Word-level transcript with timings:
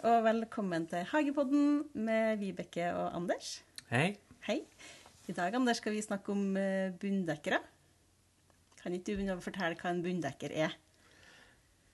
og 0.00 0.22
velkommen 0.24 0.86
til 0.88 1.04
Hagepodden 1.10 1.82
med 1.92 2.38
Vibeke 2.40 2.86
og 2.96 3.10
Anders. 3.18 3.58
Hei. 3.90 4.14
Hei. 4.46 4.62
I 5.28 5.34
dag 5.36 5.52
Anders, 5.58 5.80
skal 5.82 5.92
vi 5.92 6.00
snakke 6.00 6.32
om 6.32 6.56
eh, 6.56 6.94
bunndekkere. 6.96 7.58
Kan 8.80 8.96
ikke 8.96 9.10
du 9.10 9.18
begynne 9.18 9.36
å 9.36 9.44
fortelle 9.44 9.76
hva 9.76 9.92
en 9.92 10.00
bunndekker 10.04 10.54
er? 10.56 10.76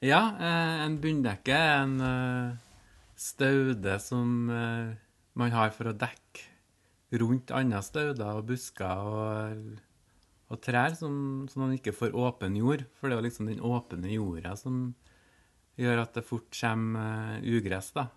Ja, 0.04 0.20
eh, 0.38 0.84
en 0.84 1.00
bunndekke 1.02 1.56
er 1.56 1.80
en 1.80 1.96
eh, 2.06 2.92
staude 3.18 3.98
som 4.04 4.30
man 4.46 5.56
har 5.56 5.74
for 5.74 5.90
å 5.90 5.96
dekke 5.96 7.18
rundt 7.18 7.50
andre 7.54 7.82
stauder 7.82 8.38
og 8.38 8.46
busker 8.52 9.10
og, 9.10 9.66
og 10.52 10.62
trær, 10.62 10.94
som, 10.94 11.48
så 11.50 11.64
man 11.64 11.74
ikke 11.74 11.96
får 11.96 12.14
åpen 12.14 12.60
jord. 12.60 12.86
For 13.00 13.10
det 13.10 13.18
er 13.18 13.26
liksom 13.26 13.50
den 13.50 13.66
åpne 13.66 14.14
jorda 14.14 14.54
som 14.60 14.92
gjør 15.80 16.02
at 16.02 16.16
det 16.16 16.24
fort 16.26 16.48
kommer 16.56 17.36
uh, 17.40 17.48
ugress, 17.56 17.92
da. 17.96 18.08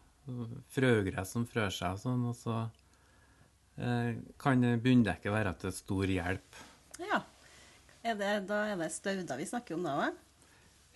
Frøugress 0.70 1.34
som 1.36 1.48
frør 1.50 1.72
seg 1.74 1.98
og 1.98 2.04
sånn. 2.04 2.24
Og 2.30 2.38
så 2.38 2.56
uh, 2.64 4.12
kan 4.42 4.66
bunndekket 4.84 5.34
være 5.34 5.56
til 5.64 5.76
stor 5.76 6.16
hjelp. 6.16 6.64
Ja. 7.02 7.24
Er 8.00 8.16
det, 8.16 8.34
da 8.48 8.64
er 8.72 8.80
det 8.80 8.92
stauder 8.96 9.40
vi 9.40 9.48
snakker 9.50 9.76
om 9.76 9.84
da 9.84 9.98
òg? 10.06 10.20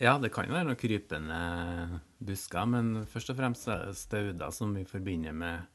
Ja, 0.02 0.16
det 0.20 0.32
kan 0.34 0.50
være 0.50 0.70
noen 0.70 0.80
krypende 0.80 1.40
busker, 2.24 2.66
men 2.68 3.04
først 3.10 3.34
og 3.34 3.38
fremst 3.38 3.68
er 3.70 3.84
det 3.90 3.98
stauder 4.00 4.56
som 4.56 4.74
vi 4.76 4.86
forbinder 4.88 5.36
med 5.36 5.68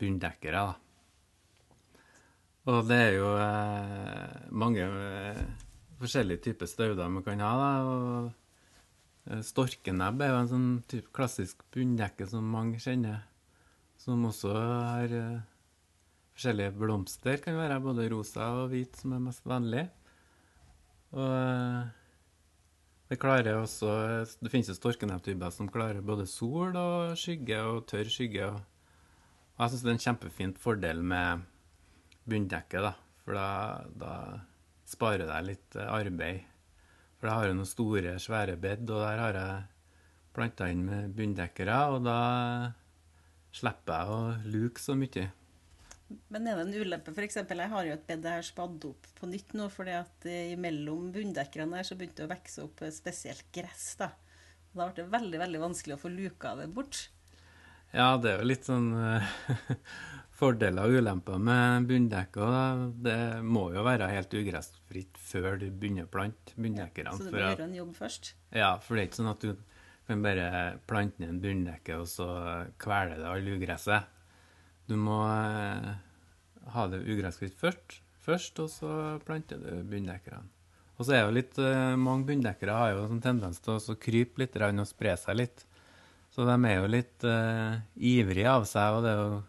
bunndekkere. 0.00 0.64
da. 0.72 0.74
Og 2.72 2.88
det 2.88 2.98
er 2.98 3.12
jo 3.16 3.30
eh, 3.36 4.48
mange 4.50 4.84
eh, 4.86 5.40
forskjellige 6.00 6.44
typer 6.48 6.70
stauder 6.70 7.08
man 7.10 7.24
kan 7.26 7.40
ha. 7.42 7.52
da, 7.58 7.70
og 7.86 8.02
Eh, 8.26 8.41
storkenebb 9.46 10.22
er 10.22 10.32
jo 10.32 10.40
en 10.40 10.50
sånn 10.50 10.68
type 10.90 11.12
klassisk 11.14 11.62
bunndekke 11.74 12.26
som 12.26 12.48
mange 12.50 12.80
kjenner. 12.82 13.22
Som 14.02 14.24
også 14.26 14.50
har 14.50 15.14
uh, 15.14 15.42
forskjellige 16.34 16.74
blomster. 16.80 17.38
Kan 17.42 17.58
være 17.60 17.78
både 17.84 18.08
rosa 18.10 18.50
og 18.58 18.72
hvit, 18.72 18.98
som 18.98 19.14
er 19.14 19.22
mest 19.22 19.46
vanlig. 19.46 19.86
Og 21.14 21.22
uh, 21.22 21.86
det 23.12 23.18
klarer 23.20 23.58
også 23.60 23.92
Det 24.40 24.48
finnes 24.48 24.70
jo 24.70 24.74
storkenebbtyper 24.78 25.50
som 25.52 25.68
klarer 25.70 26.00
både 26.00 26.24
sol 26.26 26.72
og 26.80 27.12
skygge 27.20 27.58
og 27.68 27.84
tørr 27.90 28.10
skygge. 28.10 28.48
Og, 28.48 28.62
jeg 29.60 29.70
syns 29.70 29.82
det 29.84 29.90
er 29.90 29.98
en 29.98 30.06
kjempefint 30.06 30.58
fordel 30.58 31.02
med 31.06 31.44
bunndekke, 32.26 32.80
da. 32.82 32.96
For 33.22 33.36
da, 33.38 33.48
da 34.00 34.14
sparer 34.88 35.28
deg 35.28 35.52
litt 35.52 35.76
arbeid 35.84 36.48
for 37.22 37.30
jeg 37.30 37.38
har 37.38 37.46
jo 37.46 37.54
noen 37.54 37.68
store, 37.70 38.12
svære 38.18 38.56
bed, 38.58 38.80
og 38.90 38.98
der 38.98 39.20
har 39.22 39.36
jeg 39.38 39.58
planta 40.34 40.66
inn 40.72 40.80
med 40.82 41.12
bunndekkere. 41.14 41.76
Og 41.94 42.00
da 42.02 42.16
slipper 43.54 43.94
jeg 43.94 44.10
å 44.10 44.50
luke 44.50 44.82
så 44.82 44.96
mye. 44.98 45.28
Men 46.34 46.48
er 46.50 46.58
det 46.58 46.64
en 46.64 46.74
ulempe? 46.82 47.14
For 47.14 47.22
eksempel, 47.22 47.62
jeg 47.62 47.70
har 47.70 47.86
jo 47.86 47.94
et 47.94 48.02
bed 48.08 48.26
jeg 48.26 48.40
har 48.40 48.48
spadd 48.48 48.88
opp 48.90 49.06
på 49.20 49.30
nytt 49.30 49.54
nå, 49.54 49.68
fordi 49.70 49.94
at 50.00 50.26
imellom 50.32 51.12
bunndekkerne 51.14 51.78
her 51.78 51.86
så 51.86 51.94
begynte 52.00 52.24
det 52.24 52.26
å 52.26 52.32
vokse 52.34 52.66
opp 52.66 52.82
spesielt 52.98 53.46
gress. 53.54 53.92
Da 54.02 54.10
Da 54.72 54.88
ble 54.88 54.90
det 54.98 55.06
veldig 55.14 55.42
veldig 55.44 55.62
vanskelig 55.62 55.94
å 55.94 56.02
få 56.02 56.10
luka 56.10 56.56
det 56.58 56.66
bort. 56.74 57.04
Ja, 57.94 58.16
det 58.18 58.32
er 58.32 58.42
jo 58.42 58.50
litt 58.50 58.66
sånn 58.66 58.90
fordeler 60.42 60.88
og 60.88 60.98
ulemper 60.98 61.42
med 61.42 61.86
bunndekker. 61.90 62.86
Det 63.04 63.18
må 63.46 63.68
jo 63.74 63.84
være 63.86 64.10
helt 64.10 64.34
ugressfritt 64.34 65.20
før 65.22 65.60
du 65.60 65.68
begynner 65.70 66.08
å 66.08 66.12
plante 66.12 66.56
bunndekkerne. 66.56 67.14
Så 67.18 67.28
du 67.28 67.34
må 67.34 67.44
gjøre 67.44 67.68
en 67.68 67.76
jobb 67.76 67.92
først? 67.96 68.32
Ja, 68.50 68.72
for 68.82 68.96
det 68.96 69.04
er 69.04 69.10
ikke 69.10 69.20
sånn 69.20 69.34
at 69.34 69.44
du 69.44 69.52
kan 70.08 70.24
bare 70.24 70.48
plante 70.90 71.22
ned 71.22 71.36
en 71.36 71.42
bunndekke, 71.44 72.00
og 72.02 72.08
så 72.10 72.26
kvele 72.82 73.20
det 73.20 73.28
all 73.30 73.52
ugresset. 73.54 74.08
Du 74.90 74.96
må 74.98 75.20
eh, 75.28 75.92
ha 76.74 76.86
det 76.90 77.04
ugressfritt 77.06 77.54
først, 77.58 78.00
først, 78.24 78.58
og 78.64 78.72
så 78.72 78.96
planter 79.26 79.62
du 79.62 79.86
bunndekkerne. 79.86 80.42
Og 80.98 81.06
så 81.06 81.16
er 81.16 81.22
jo 81.24 81.36
litt, 81.38 81.54
eh, 81.58 81.94
Mange 81.98 82.26
bunndekkere 82.28 82.80
har 82.80 82.96
jo 82.96 83.06
en 83.06 83.22
tendens 83.22 83.62
til 83.62 83.78
å 83.78 83.96
krype 83.98 84.42
litt 84.42 84.58
og 84.58 84.82
spre 84.90 85.14
seg 85.18 85.38
litt. 85.38 85.64
Så 86.32 86.46
de 86.48 86.54
er 86.64 86.78
jo 86.78 86.88
litt 86.88 87.24
uh, 87.28 87.76
ivrige 88.00 88.48
av 88.48 88.62
seg, 88.64 88.94
og 88.96 89.02
det 89.04 89.10
er 89.12 89.18
jo 89.20 89.40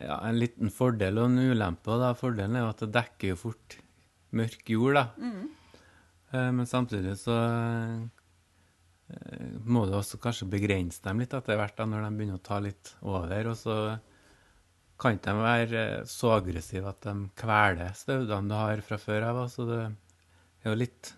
ja, 0.00 0.16
en 0.26 0.38
liten 0.40 0.72
fordel 0.72 1.20
og 1.20 1.30
en 1.30 1.50
ulempe. 1.52 1.96
Da. 2.00 2.12
Fordelen 2.18 2.56
er 2.56 2.64
jo 2.64 2.72
at 2.72 2.84
det 2.84 2.94
dekker 2.96 3.34
jo 3.34 3.40
fort 3.48 3.76
mørk 4.36 4.70
jord, 4.70 4.96
da. 4.96 5.04
Mm. 5.20 5.48
Eh, 6.30 6.50
men 6.56 6.66
samtidig 6.68 7.16
så 7.18 7.36
eh, 9.10 9.48
må 9.66 9.84
du 9.86 9.96
også 9.98 10.20
kanskje 10.22 10.48
begrense 10.50 11.02
dem 11.04 11.20
litt 11.22 11.34
etter 11.36 11.58
hvert 11.58 11.76
da, 11.78 11.88
når 11.88 12.06
de 12.06 12.12
begynner 12.16 12.40
å 12.40 12.46
ta 12.46 12.60
litt 12.62 12.94
over. 13.02 13.50
Og 13.52 13.58
så 13.58 13.76
kan 15.00 15.16
ikke 15.16 15.32
de 15.32 15.46
være 15.46 15.84
så 16.10 16.34
aggressive 16.36 16.90
at 16.90 17.06
de 17.06 17.14
kveler 17.40 17.96
staudene 17.96 18.50
du 18.50 18.56
har 18.58 18.84
fra 18.86 19.00
før 19.00 19.30
av. 19.30 19.42
Så 19.52 19.66
det 19.68 19.80
er 19.86 20.72
jo 20.72 20.78
litt 20.78 21.16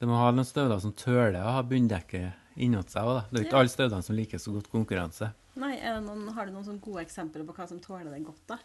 Du 0.00 0.06
må 0.08 0.16
ha 0.16 0.30
noen 0.32 0.48
stauder 0.48 0.78
som 0.80 0.94
tøler 0.96 1.42
å 1.44 1.58
ha 1.58 1.62
bunndekke 1.66 2.30
innåt 2.64 2.88
seg 2.94 3.04
òg, 3.04 3.18
da. 3.18 3.24
Det 3.28 3.36
er 3.36 3.42
jo 3.42 3.48
ikke 3.50 3.58
alle 3.60 3.72
staudene 3.72 4.06
som 4.06 4.16
liker 4.16 4.40
så 4.40 4.54
godt 4.54 4.70
konkurranse. 4.72 5.28
Nei, 5.58 5.74
noen, 6.04 6.28
Har 6.36 6.46
du 6.46 6.54
noen 6.54 6.78
gode 6.82 7.02
eksempler 7.02 7.46
på 7.46 7.56
hva 7.56 7.66
som 7.66 7.80
tåler 7.82 8.10
det 8.12 8.22
godt, 8.26 8.44
da? 8.52 8.58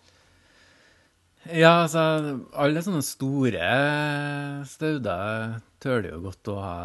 Ja, 1.54 1.86
altså 1.86 2.02
Alle 2.58 2.82
sånne 2.86 3.04
store 3.06 3.70
stauder 4.70 5.60
tåler 5.84 6.12
jo 6.14 6.24
godt 6.26 6.52
å 6.54 6.58
ha 6.62 6.78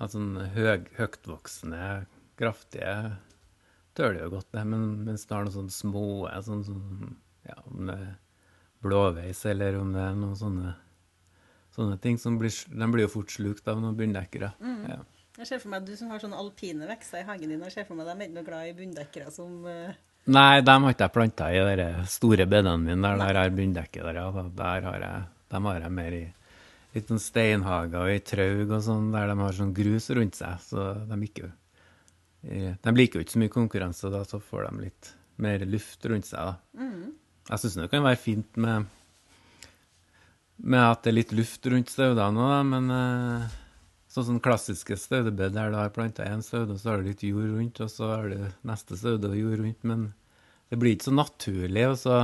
altså, 0.00 0.20
høy, 0.54 0.86
høytvoksende, 0.96 2.04
kraftige 2.40 2.94
tåler 3.94 4.24
jo 4.24 4.32
godt 4.36 4.50
det. 4.54 4.64
Men 4.68 4.86
mens 5.06 5.26
du 5.26 5.34
har 5.36 5.44
noen 5.44 5.56
sånne 5.58 5.74
små 5.74 6.06
sånn, 6.46 6.64
sånn, 6.66 7.16
ja, 7.48 7.58
Om 7.68 7.90
det 7.90 7.98
er 7.98 8.14
blåveis 8.84 9.44
eller 9.48 9.78
om 9.80 9.92
det 9.94 10.02
er 10.04 10.16
noen 10.18 10.36
sånne, 10.36 10.74
sånne 11.72 11.96
ting 12.02 12.18
som 12.20 12.36
blir, 12.40 12.52
de 12.52 12.88
blir 12.92 13.06
jo 13.06 13.14
fort 13.14 13.32
slukt 13.32 13.68
av 13.70 13.80
noen 13.80 13.96
bunndekkere. 13.96 14.52
Mm. 14.60 14.82
Ja. 14.90 14.98
Jeg 15.34 15.48
ser 15.48 15.60
for 15.62 15.72
meg 15.72 15.82
at 15.82 15.88
Du 15.88 15.96
som 15.98 16.10
har 16.12 16.22
sånne 16.22 16.38
alpine 16.38 16.86
vekster 16.88 17.22
i 17.22 17.26
hagen 17.26 17.50
din, 17.50 17.62
jeg 17.66 17.74
ser 17.74 17.86
for 17.88 17.98
meg 17.98 18.06
at 18.06 18.14
de 18.14 18.22
er 18.22 18.28
ikke 18.28 18.38
noe 18.38 18.46
glad 18.46 18.68
i 18.68 18.76
bunndekkere 18.78 19.32
som 19.34 19.64
uh... 19.66 19.96
Nei, 20.24 20.62
dem 20.64 20.86
har 20.86 20.94
ikke 20.94 21.04
jeg 21.04 21.12
planta 21.12 21.50
i 21.52 21.64
de 21.76 21.88
store 22.08 22.46
bedene 22.48 22.78
mine. 22.80 23.00
Der, 23.02 23.18
der 23.20 23.38
har 23.42 23.50
bunndekke 23.52 24.04
der, 24.06 24.20
ja. 24.22 24.44
Der 24.56 24.86
har 24.88 25.02
jeg, 25.02 25.26
dem 25.52 25.66
har 25.68 25.82
jeg 25.84 25.94
mer 25.98 26.16
i 26.16 26.22
litt 26.94 27.10
sånn 27.10 27.20
steinhager 27.20 28.06
og 28.06 28.14
i 28.14 28.22
traug 28.24 28.70
og 28.70 28.80
sånn, 28.86 29.10
der 29.12 29.28
de 29.32 29.36
har 29.42 29.58
sånn 29.58 29.74
grus 29.76 30.06
rundt 30.16 30.38
seg. 30.38 30.62
Så 30.62 30.86
de 31.10 31.18
ikke 31.26 31.50
De 32.44 32.94
liker 32.94 33.18
jo 33.18 33.24
ikke 33.24 33.34
så 33.34 33.42
mye 33.42 33.52
konkurranse, 33.52 34.08
da, 34.12 34.22
så 34.28 34.40
får 34.40 34.68
de 34.68 34.86
litt 34.86 35.10
mer 35.44 35.64
luft 35.66 36.06
rundt 36.08 36.28
seg. 36.28 36.52
da. 36.52 36.80
Mm. 36.80 37.12
Jeg 37.50 37.60
syns 37.60 37.76
det 37.80 37.90
kan 37.92 38.06
være 38.06 38.20
fint 38.20 38.60
med, 38.60 38.88
med 40.62 40.86
at 40.86 41.04
det 41.04 41.12
er 41.12 41.18
litt 41.18 41.36
luft 41.36 41.68
rundt 41.68 41.92
staudene 41.92 42.48
òg, 42.48 42.58
men 42.70 42.92
uh, 42.92 43.56
Sånn 44.14 44.28
sånn 44.28 44.42
klassiske 44.42 44.94
staudebed 45.00 45.56
der 45.56 45.72
du 45.72 45.76
har 45.80 45.90
planta 45.94 46.26
én 46.30 46.42
staude, 46.44 46.76
så 46.78 46.92
har 46.92 47.00
du 47.02 47.08
litt 47.08 47.24
jord 47.26 47.50
rundt, 47.50 47.80
og 47.82 47.90
så 47.90 48.12
har 48.12 48.28
du 48.30 48.44
neste 48.68 48.98
staude 49.00 49.32
og 49.32 49.40
jord 49.40 49.58
rundt. 49.58 49.80
Men 49.82 50.04
det 50.70 50.78
blir 50.78 50.94
ikke 50.94 51.08
så 51.08 51.16
naturlig, 51.18 51.88
og 51.90 51.98
så 51.98 52.18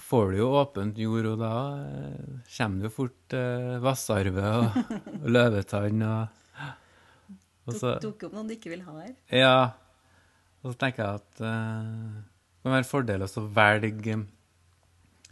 får 0.00 0.32
du 0.32 0.38
jo 0.40 0.48
åpent 0.60 0.98
jord, 1.00 1.28
og 1.32 1.42
da 1.42 1.52
eh, 1.84 2.40
kommer 2.56 2.80
det 2.80 2.88
jo 2.88 2.94
fort 2.94 3.36
eh, 3.36 3.76
vassarve 3.84 4.48
og, 4.62 4.80
og 5.20 5.28
løvetann 5.36 6.02
og, 6.08 6.66
og 7.68 7.76
så 7.76 7.94
Dukker 8.02 8.28
opp 8.28 8.36
noen 8.36 8.50
du 8.50 8.56
ikke 8.56 8.72
vil 8.72 8.84
ha 8.88 8.96
her? 8.98 9.14
Ja. 9.42 9.54
Og 10.60 10.72
så 10.72 10.80
tenker 10.82 11.04
jeg 11.04 11.22
at 11.22 11.44
eh, 11.46 12.20
det 12.20 12.66
kan 12.66 12.74
være 12.74 12.84
en 12.84 12.90
fordel 12.90 13.24
å 13.24 13.46
velge 13.60 14.18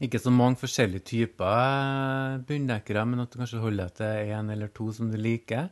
ikke 0.05 0.21
så 0.23 0.31
mange 0.31 0.61
forskjellige 0.61 1.07
typer 1.11 1.49
eh, 1.49 2.39
bunndekkere, 2.47 3.05
men 3.09 3.25
at 3.25 3.33
du 3.33 3.41
kanskje 3.41 3.63
holder 3.63 3.89
deg 3.89 3.97
til 3.99 4.33
én 4.37 4.53
eller 4.55 4.71
to 4.75 4.91
som 4.95 5.11
du 5.11 5.19
liker, 5.19 5.69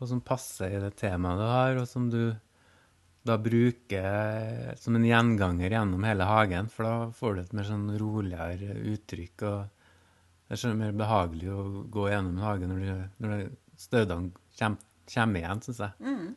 og 0.00 0.10
som 0.10 0.24
passer 0.24 0.76
i 0.76 0.82
det 0.82 0.96
temaet 0.98 1.40
du 1.40 1.46
har, 1.46 1.78
og 1.80 1.88
som 1.88 2.10
du 2.12 2.34
da 3.26 3.36
bruker 3.42 4.74
som 4.78 4.96
en 4.96 5.06
gjenganger 5.06 5.72
gjennom 5.74 6.04
hele 6.06 6.26
hagen, 6.28 6.68
for 6.70 6.86
da 6.86 6.94
får 7.14 7.34
du 7.34 7.42
et 7.42 7.54
mer 7.58 7.66
sånn 7.66 7.86
roligere 7.98 8.76
uttrykk, 8.92 9.46
og 9.48 9.86
det 10.46 10.54
er 10.54 10.62
sånn 10.62 10.78
mer 10.78 10.94
behagelig 10.94 11.50
å 11.50 11.62
gå 11.90 12.10
gjennom 12.12 12.42
hagen 12.44 12.70
når, 12.70 13.06
når 13.22 13.48
stødene 13.80 14.30
kommer, 14.58 14.84
kommer 15.10 15.42
igjen, 15.42 15.64
syns 15.66 15.82
jeg. 15.82 15.96
Mm. 16.06 16.28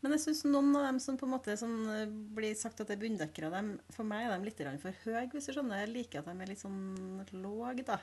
Men 0.00 0.14
jeg 0.16 0.22
syns 0.24 0.46
noen 0.48 0.72
av 0.78 0.86
dem 0.88 0.98
som 1.02 1.18
på 1.20 1.26
en 1.28 1.34
måte 1.34 1.56
sånn, 1.60 1.78
eh, 1.92 2.12
blir 2.36 2.54
sagt 2.56 2.80
at 2.80 2.88
det 2.88 2.96
er 2.96 3.02
bunndekkere, 3.02 3.50
dem, 3.52 3.74
for 3.92 4.08
meg 4.08 4.26
er 4.26 4.32
de 4.38 4.48
litt 4.48 4.82
for 4.82 4.96
høye, 5.04 5.28
hvis 5.34 5.50
du 5.50 5.54
skjønner. 5.54 5.84
Jeg 5.84 5.92
liker 5.92 6.22
at 6.22 6.30
de 6.30 6.40
er 6.40 6.52
litt 6.52 6.62
sånn 6.62 7.24
låge, 7.36 7.84
da. 7.84 7.98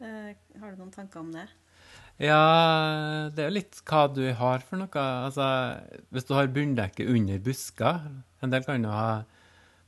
Eh, 0.00 0.32
har 0.60 0.72
du 0.72 0.80
noen 0.80 0.94
tanker 0.94 1.20
om 1.20 1.32
det? 1.34 1.48
Ja, 2.18 3.28
det 3.30 3.44
er 3.44 3.50
jo 3.50 3.56
litt 3.58 3.80
hva 3.86 4.06
du 4.10 4.24
har 4.40 4.64
for 4.66 4.80
noe. 4.80 5.02
Altså, 5.28 5.44
hvis 6.14 6.26
du 6.26 6.32
har 6.34 6.50
bunndekke 6.50 7.06
under 7.06 7.38
busker 7.42 8.08
En 8.42 8.50
del 8.50 8.64
kan 8.66 8.82
jo 8.82 8.90
ha 8.90 9.24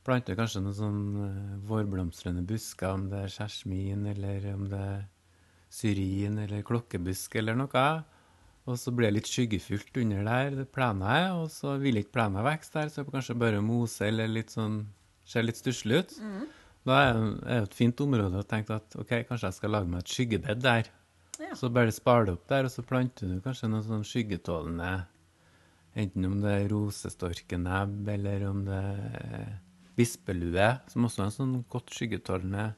planter 0.03 0.35
kanskje 0.35 0.61
noen 0.63 0.75
sånn 0.75 1.01
uh, 1.15 1.57
vårblomstrende 1.69 2.43
busker, 2.47 2.89
om 2.91 3.05
det 3.11 3.25
er 3.25 3.31
skjersmin, 3.31 4.07
eller 4.11 4.47
om 4.53 4.65
det 4.71 4.79
er 4.79 5.03
syrin 5.71 6.39
eller 6.41 6.65
klokkebusk 6.67 7.37
eller 7.39 7.55
noe. 7.59 7.85
Og 8.69 8.77
så 8.77 8.93
blir 8.93 9.09
det 9.09 9.17
litt 9.21 9.29
skyggefullt 9.29 9.95
under 10.03 10.25
der 10.27 10.55
det 10.59 10.67
plena 10.75 11.13
er, 11.17 11.29
og 11.39 11.47
så 11.53 11.75
vil 11.81 11.97
ikke 11.97 12.13
plena 12.19 12.43
vokse 12.45 12.73
der, 12.75 12.91
så 12.91 13.01
er 13.01 13.07
det 13.07 13.13
kanskje 13.15 13.37
bare 13.41 13.61
mose 13.65 14.05
eller 14.07 14.31
litt 14.31 14.53
sånn 14.53 14.83
Ser 15.31 15.45
litt 15.45 15.55
stusslig 15.55 15.99
ut. 16.01 16.13
Da 16.83 16.95
er 17.05 17.13
det 17.13 17.57
et 17.61 17.75
fint 17.77 18.01
område 18.03 18.41
å 18.41 18.47
tenke 18.47 18.73
at 18.75 18.97
OK, 18.99 19.13
kanskje 19.29 19.47
jeg 19.47 19.57
skal 19.59 19.71
lage 19.71 19.87
meg 19.87 20.01
et 20.01 20.11
skyggebed 20.11 20.63
der. 20.65 20.89
Ja. 21.39 21.53
Så 21.55 21.69
bare 21.71 21.93
spar 21.93 22.25
det 22.25 22.33
opp 22.35 22.47
der, 22.49 22.67
og 22.67 22.73
så 22.73 22.83
planter 22.83 23.29
du 23.29 23.37
kanskje 23.45 23.69
noe 23.69 23.85
sånn 23.85 24.03
skyggetålende 24.07 24.91
Enten 25.91 26.23
om 26.23 26.37
det 26.39 26.51
er 26.55 26.69
rosestorkenebb, 26.71 28.07
eller 28.13 28.45
om 28.47 28.61
det 28.63 28.77
er 28.79 29.47
bispelue, 29.99 30.67
som 30.87 31.07
også 31.07 31.19
er 31.19 31.25
en 31.25 31.33
sånn 31.35 31.55
godt 31.71 31.91
skyggetålende 31.91 32.69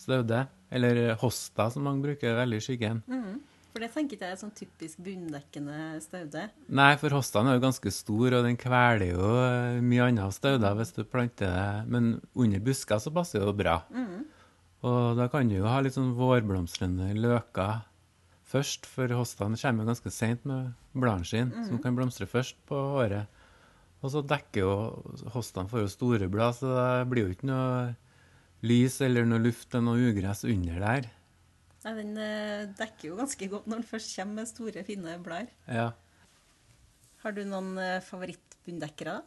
staude. 0.00 0.46
Eller 0.74 1.12
hosta, 1.20 1.68
som 1.70 1.84
mange 1.84 2.06
bruker 2.06 2.38
veldig 2.38 2.62
i 2.62 2.64
skyggen. 2.64 3.02
Mhm. 3.04 3.42
For 3.74 3.82
det 3.82 3.88
tenker 3.90 4.14
ikke 4.14 4.28
jeg 4.28 4.36
er 4.36 4.38
sånn 4.38 4.52
typisk 4.54 5.00
bunndekkende 5.02 5.76
staude. 5.98 6.44
Nei, 6.78 6.92
for 7.00 7.10
hostaen 7.16 7.48
er 7.50 7.56
jo 7.56 7.64
ganske 7.64 7.90
stor, 7.90 8.36
og 8.38 8.44
den 8.46 8.54
kveler 8.60 9.08
jo 9.08 9.30
eh, 9.42 9.80
mye 9.82 10.04
annet 10.12 10.36
stauder 10.36 10.76
hvis 10.78 10.94
du 10.94 11.00
planter 11.10 11.50
det. 11.50 11.88
Men 11.90 12.12
under 12.38 12.62
busker 12.62 13.02
så 13.02 13.10
passer 13.16 13.42
det 13.42 13.48
jo 13.48 13.56
bra. 13.58 13.80
Og 14.86 15.18
da 15.18 15.26
kan 15.32 15.50
du 15.50 15.56
jo 15.56 15.66
ha 15.66 15.80
litt 15.82 15.96
sånn 15.96 16.12
vårblomstrende 16.14 17.10
løker 17.18 17.82
først, 18.54 18.86
for 18.86 19.10
hostaen 19.18 19.58
kommer 19.58 19.82
jo 19.82 19.90
ganske 19.90 20.12
seint 20.14 20.46
med 20.46 20.70
bladene 20.94 21.26
sine, 21.26 21.64
som 21.66 21.82
kan 21.82 21.98
blomstre 21.98 22.28
først 22.30 22.60
på 22.70 22.78
året. 23.00 23.26
Og 24.04 24.12
så 24.12 24.22
dekker 24.22 24.60
jo 24.62 24.72
hostaen 25.34 25.66
får 25.72 25.82
jo 25.86 25.90
store 25.90 26.30
blad, 26.30 26.54
så 26.60 26.70
det 26.76 27.10
blir 27.10 27.26
jo 27.26 27.34
ikke 27.34 27.50
noe 27.50 27.94
lys 28.62 29.00
eller 29.02 29.26
noe 29.26 29.42
luft 29.42 29.74
eller 29.74 29.88
noe 29.90 30.12
ugress 30.12 30.44
under 30.46 30.78
der. 30.86 31.10
Nei, 31.84 31.92
Den 31.98 32.16
eh, 32.16 32.64
dekker 32.78 33.10
jo 33.10 33.18
ganske 33.18 33.48
godt 33.52 33.68
når 33.68 33.82
den 33.82 33.88
først 33.88 34.14
kommer 34.16 34.40
med 34.40 34.48
store, 34.48 34.84
fine 34.86 35.18
blader. 35.24 35.52
Ja. 35.68 35.90
Har 37.24 37.34
du 37.36 37.42
noen 37.48 37.74
eh, 37.80 38.00
favorittbunndekkere? 38.04 39.18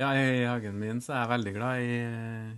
Ja, 0.00 0.08
i 0.18 0.42
hagen 0.44 0.76
min 0.80 1.00
så 1.04 1.14
er 1.14 1.22
jeg 1.22 1.32
veldig 1.34 1.52
glad 1.54 1.84
i 1.86 1.92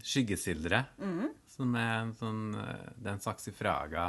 skyggesildre. 0.07 0.81
skyggesildre, 1.05 1.27
som 1.53 1.75
er 1.79 1.93
en 2.01 2.15
sånn 2.17 2.41
eh, 2.59 2.87
Det 2.97 3.11
er 3.11 3.19
en 3.19 3.27
saksifraga. 3.27 4.07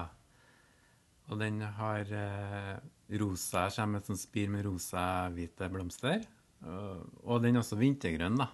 Og 1.27 1.41
den 1.41 1.59
har 1.77 2.13
eh, 2.15 2.73
rosa 3.19 3.65
Kommer 3.75 3.99
et 3.99 4.09
sånt 4.09 4.21
spir 4.21 4.49
med 4.49 4.65
rosa-hvite 4.65 5.67
blomster. 5.73 6.23
Og, 6.65 7.35
den 7.43 7.53
er 7.53 7.61
også 7.61 7.77
vintergrønn, 7.77 8.39
da. 8.39 8.47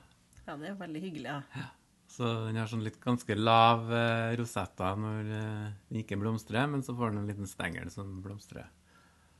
Ja, 0.44 0.58
det 0.60 0.74
er 0.74 0.82
veldig 0.82 1.02
hyggelig. 1.06 1.38
ja. 1.56 1.70
Så 2.14 2.28
den 2.46 2.60
har 2.62 2.70
sånn 2.70 2.84
litt 2.86 3.00
ganske 3.02 3.36
lav 3.40 3.88
eh, 3.90 4.36
rosetter 4.38 4.98
når 5.02 5.30
eh, 5.34 5.70
den 5.90 6.02
ikke 6.04 6.20
blomstrer, 6.22 6.68
men 6.70 6.84
så 6.86 6.94
får 6.98 7.10
den 7.10 7.24
en 7.24 7.32
liten 7.32 7.50
stengel 7.50 7.90
som 7.94 8.20
blomstrer. 8.22 8.68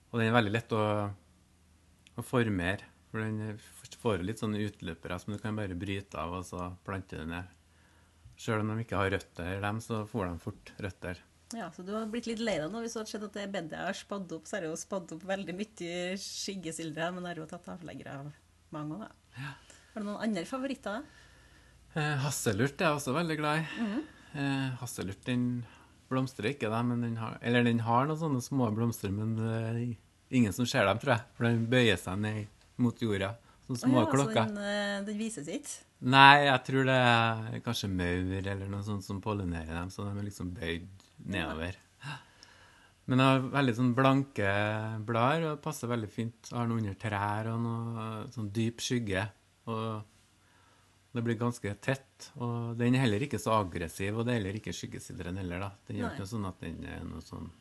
Og 0.10 0.18
den 0.18 0.32
er 0.32 0.38
veldig 0.38 0.54
lett 0.56 0.74
å, 0.74 0.86
å 2.18 2.26
formere, 2.26 2.88
for 3.12 3.22
den 3.22 3.60
får 4.02 4.24
litt 4.26 4.42
sånne 4.42 4.64
utløpere 4.66 5.20
som 5.22 5.36
du 5.36 5.42
kan 5.42 5.58
bare 5.58 5.78
bryte 5.78 6.18
av 6.18 6.34
og 6.40 6.48
så 6.48 6.72
plante 6.86 7.20
det 7.20 7.28
ned. 7.30 7.52
Selv 8.42 8.64
om 8.64 8.72
de 8.74 8.82
ikke 8.82 8.98
har 8.98 9.14
røtter, 9.14 9.60
dem, 9.62 9.82
så 9.84 10.02
får 10.10 10.32
de 10.32 10.42
fort 10.42 10.74
røtter. 10.82 11.22
Ja, 11.54 11.68
Så 11.70 11.86
du 11.86 11.92
har 11.94 12.08
blitt 12.10 12.26
litt 12.26 12.42
lei 12.42 12.56
deg 12.58 12.72
nå 12.74 12.82
hvis 12.82 12.96
du 12.96 13.04
hadde 13.04 13.12
sett 13.12 13.26
at 13.28 13.36
det 13.38 13.52
bedet 13.54 13.78
jeg 13.78 13.86
har 13.92 13.98
spadd 14.00 14.32
opp, 14.34 14.48
så 14.50 14.58
har 14.58 14.66
jeg 14.66 14.74
jo 14.74 14.80
spadd 14.82 15.14
opp 15.14 15.28
veldig 15.30 15.54
mye 15.60 16.00
skyggesildre, 16.18 17.12
men 17.14 17.28
jeg 17.28 17.36
har 17.36 17.44
jo 17.44 17.52
tatt 17.52 17.70
avleggere 17.76 18.16
av 18.24 18.32
mange 18.74 18.98
òg, 18.98 19.06
da. 19.06 19.52
Har 19.94 20.02
du 20.02 20.08
noen 20.08 20.24
andre 20.26 20.48
favoritter? 20.50 21.04
da? 21.04 21.23
Eh, 21.94 22.18
hasselurt 22.24 22.80
er 22.82 22.90
jeg 22.90 22.98
også 22.98 23.14
veldig 23.14 23.38
glad 23.38 23.62
i. 23.62 23.88
Eh, 24.34 24.70
hasselurt 24.80 25.22
den 25.28 25.64
blomstrer 26.10 26.54
ikke, 26.54 26.72
da, 26.74 26.82
men 26.86 27.04
den 27.06 27.20
har, 27.22 27.38
eller 27.46 27.66
den 27.66 27.84
har 27.86 28.08
noen 28.10 28.20
sånne 28.20 28.42
små 28.42 28.70
blomster, 28.74 29.14
men 29.14 29.36
det 29.38 29.54
er 29.60 29.80
ingen 30.34 30.54
som 30.56 30.66
ser 30.70 30.88
dem, 30.90 31.02
tror 31.02 31.16
jeg. 31.16 31.26
For 31.38 31.48
den 31.48 31.68
bøyer 31.70 32.00
seg 32.02 32.22
ned 32.22 32.70
mot 32.82 32.98
jorda. 33.02 33.36
Sånne 33.68 33.82
små 33.84 34.00
oh, 34.02 34.04
ja, 34.04 34.12
klokker. 34.12 34.50
Så 34.50 34.56
den, 34.58 34.72
eh, 34.74 35.00
den 35.08 35.20
vises 35.22 35.50
ikke? 35.54 35.76
Nei, 36.14 36.44
jeg 36.50 36.64
tror 36.68 36.90
det 36.90 37.00
er 37.00 37.64
kanskje 37.64 37.90
maur 37.94 38.34
eller 38.42 38.72
noe 38.72 38.84
sånt 38.84 39.06
som 39.06 39.22
pollinerer 39.24 39.72
dem, 39.78 39.92
så 39.94 40.08
de 40.08 40.18
er 40.18 40.28
liksom 40.28 40.50
bøyd 40.58 41.06
nedover. 41.24 41.78
Men 43.06 43.20
de 43.20 43.28
har 43.28 43.46
veldig 43.52 43.76
sånn 43.76 43.94
blanke 43.96 44.50
blader 45.04 45.46
og 45.50 45.62
passer 45.64 45.92
veldig 45.92 46.10
fint. 46.12 46.52
Har 46.56 46.68
noe 46.70 46.80
under 46.80 46.96
trær 47.00 47.50
og 47.52 47.62
noe 47.66 48.06
sånn 48.32 48.48
dyp 48.56 48.84
skygge. 48.84 49.26
Og 49.68 50.13
det 51.14 51.22
blir 51.26 51.38
ganske 51.38 51.76
tett. 51.84 52.30
Og 52.42 52.74
den 52.80 52.96
er 52.98 53.06
heller 53.06 53.26
ikke 53.26 53.42
så 53.42 53.56
aggressiv, 53.60 54.18
og 54.18 54.26
det 54.26 54.34
er 54.34 54.42
heller 54.42 54.58
ikke 54.60 54.74
skyggesideren 54.76 55.38
heller, 55.42 55.68
da. 55.68 55.70
Den 55.88 56.02
gjør 56.02 56.16
ikke 56.16 56.32
sånn 56.32 56.50
at 56.50 56.64
den 56.64 56.82
er 56.90 57.06
noe 57.06 57.22
sånn 57.26 57.52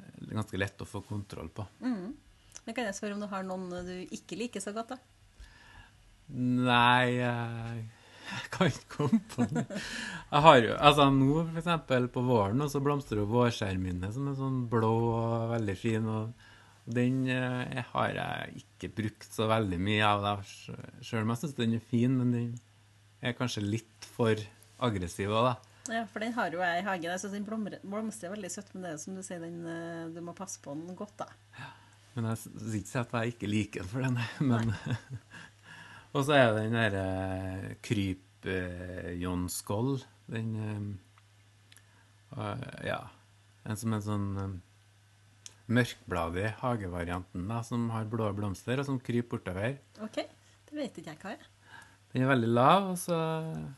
er 0.00 0.34
ganske 0.34 0.58
lett 0.58 0.82
å 0.82 0.88
få 0.88 1.02
kontroll 1.06 1.48
på. 1.54 1.64
Mm. 1.84 2.10
Men 2.66 2.76
kan 2.76 2.88
jeg 2.88 2.98
spørre 2.98 3.16
om 3.16 3.22
du 3.22 3.30
har 3.30 3.46
noen 3.46 3.70
du 3.86 3.94
ikke 4.16 4.38
liker 4.40 4.62
så 4.62 4.74
godt, 4.76 4.96
da? 4.96 5.00
Nei, 6.30 7.16
jeg 7.16 7.88
jeg 8.30 8.50
kan 8.54 8.68
ikke 8.70 8.92
komme 8.94 9.20
på 9.32 9.46
det. 9.50 9.64
Jeg 10.30 10.42
har 10.44 10.60
jo, 10.62 10.74
altså 10.88 11.06
Nå, 11.14 11.30
eksempel, 11.58 12.06
på 12.14 12.22
våren, 12.22 12.62
og 12.62 12.70
så 12.70 12.82
blomstrer 12.82 13.24
jo 13.24 13.30
vårskjerminne, 13.32 14.12
som 14.14 14.28
er 14.30 14.36
sånn 14.38 14.60
blå 14.70 14.92
og 15.16 15.48
veldig 15.56 15.76
fin. 15.78 16.06
og 16.06 16.49
Den 16.94 17.14
eh, 17.30 17.84
har 17.92 18.10
jeg 18.16 18.62
ikke 18.62 18.88
brukt 19.00 19.30
så 19.32 19.44
veldig 19.50 19.78
mye 19.82 20.04
av, 20.06 20.18
sjøl 21.04 21.24
om 21.24 21.30
jeg 21.34 21.40
syns 21.42 21.58
den 21.58 21.76
er 21.78 21.84
fin. 21.90 22.12
Men 22.20 22.28
den 22.34 22.48
er 23.20 23.38
kanskje 23.38 23.62
litt 23.66 24.00
for 24.16 24.34
aggressiv 24.80 25.28
òg, 25.34 25.44
da. 25.50 25.54
Ja, 25.90 26.04
for 26.06 26.18
den 26.22 26.36
har 26.36 26.48
jo 26.54 26.60
jeg 26.62 26.80
i 26.80 26.86
hagen. 26.86 27.10
Jeg 27.10 27.20
syns 27.22 27.34
den 27.34 27.48
blomstrer, 27.48 28.34
veldig 28.34 28.52
søtt, 28.52 28.70
men 28.74 28.82
det 28.84 28.90
er 28.94 28.98
som 29.02 29.16
du 29.16 29.22
sier, 29.26 29.40
den, 29.42 29.58
eh, 29.66 30.12
du 30.14 30.20
må 30.24 30.32
passe 30.36 30.58
på 30.62 30.70
den 30.76 30.96
godt, 30.98 31.16
da. 31.24 31.28
Men 32.14 32.24
jeg 32.30 32.36
syns 32.44 32.74
ikke 32.80 33.00
at 33.04 33.12
jeg 33.16 33.26
ikke 33.34 33.50
liker 33.50 33.80
den 33.82 33.90
for 33.90 33.98
den. 34.04 34.16
Men 34.50 34.66
Og 36.10 36.20
så 36.26 36.32
er 36.34 36.46
det 36.50 36.64
den 36.64 36.74
derre 36.74 37.06
kryp-Jon-skål. 37.86 39.90
Den 40.32 40.48
eh, 40.58 40.80
eh, 42.36 42.62
Ja. 42.90 43.00
En 43.68 43.76
som 43.76 43.92
er 43.92 44.00
sånn 44.00 44.62
mørkbladig 45.70 46.50
hagevarianten, 46.60 47.46
da, 47.50 47.60
som 47.66 47.88
har 47.94 48.08
blå 48.10 48.28
blomster, 48.36 48.80
og 48.82 48.88
som 48.88 48.98
kryper 49.02 49.36
bortover. 49.36 49.78
OK, 50.02 50.18
det 50.70 50.76
vet 50.76 50.98
ikke 51.00 51.14
jeg 51.14 51.22
hva 51.22 51.34
er. 51.36 51.48
Den 52.10 52.24
er 52.24 52.32
veldig 52.32 52.50
lav, 52.50 52.88
så, 52.98 53.16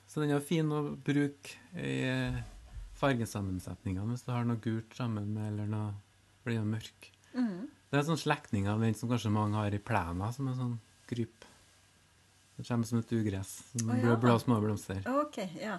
så 0.08 0.22
den 0.22 0.32
er 0.32 0.44
fin 0.44 0.70
å 0.72 0.80
bruke 1.04 1.58
i 1.76 1.98
eh, 2.08 2.38
fargesammensetningene 2.96 4.14
hvis 4.14 4.24
du 4.24 4.32
har 4.32 4.48
noe 4.48 4.60
gult 4.62 4.96
sammen 4.96 5.28
med, 5.34 5.50
eller 5.52 5.68
noe 5.68 5.92
blir 6.46 6.58
jo 6.58 6.64
mørk. 6.66 7.10
Mm. 7.36 7.68
Det 7.68 7.98
er 7.98 8.02
en 8.02 8.10
sånn 8.14 8.22
slektning 8.24 8.70
av 8.72 8.80
den 8.80 8.96
som 8.96 9.10
kanskje 9.12 9.34
mange 9.34 9.60
har 9.60 9.76
i 9.76 9.82
plena, 9.84 10.30
som 10.32 10.48
er 10.48 10.56
sånn 10.56 10.78
kryp. 11.10 11.44
Det 12.56 12.64
kommer 12.64 12.88
som 12.88 13.00
et 13.02 13.12
ugress. 13.16 13.52
Som 13.74 13.92
Å, 13.92 14.00
ja. 14.00 14.16
blå, 14.20 14.38
små 14.40 14.58
blomster. 14.64 15.04
OK, 15.12 15.42
ja. 15.60 15.76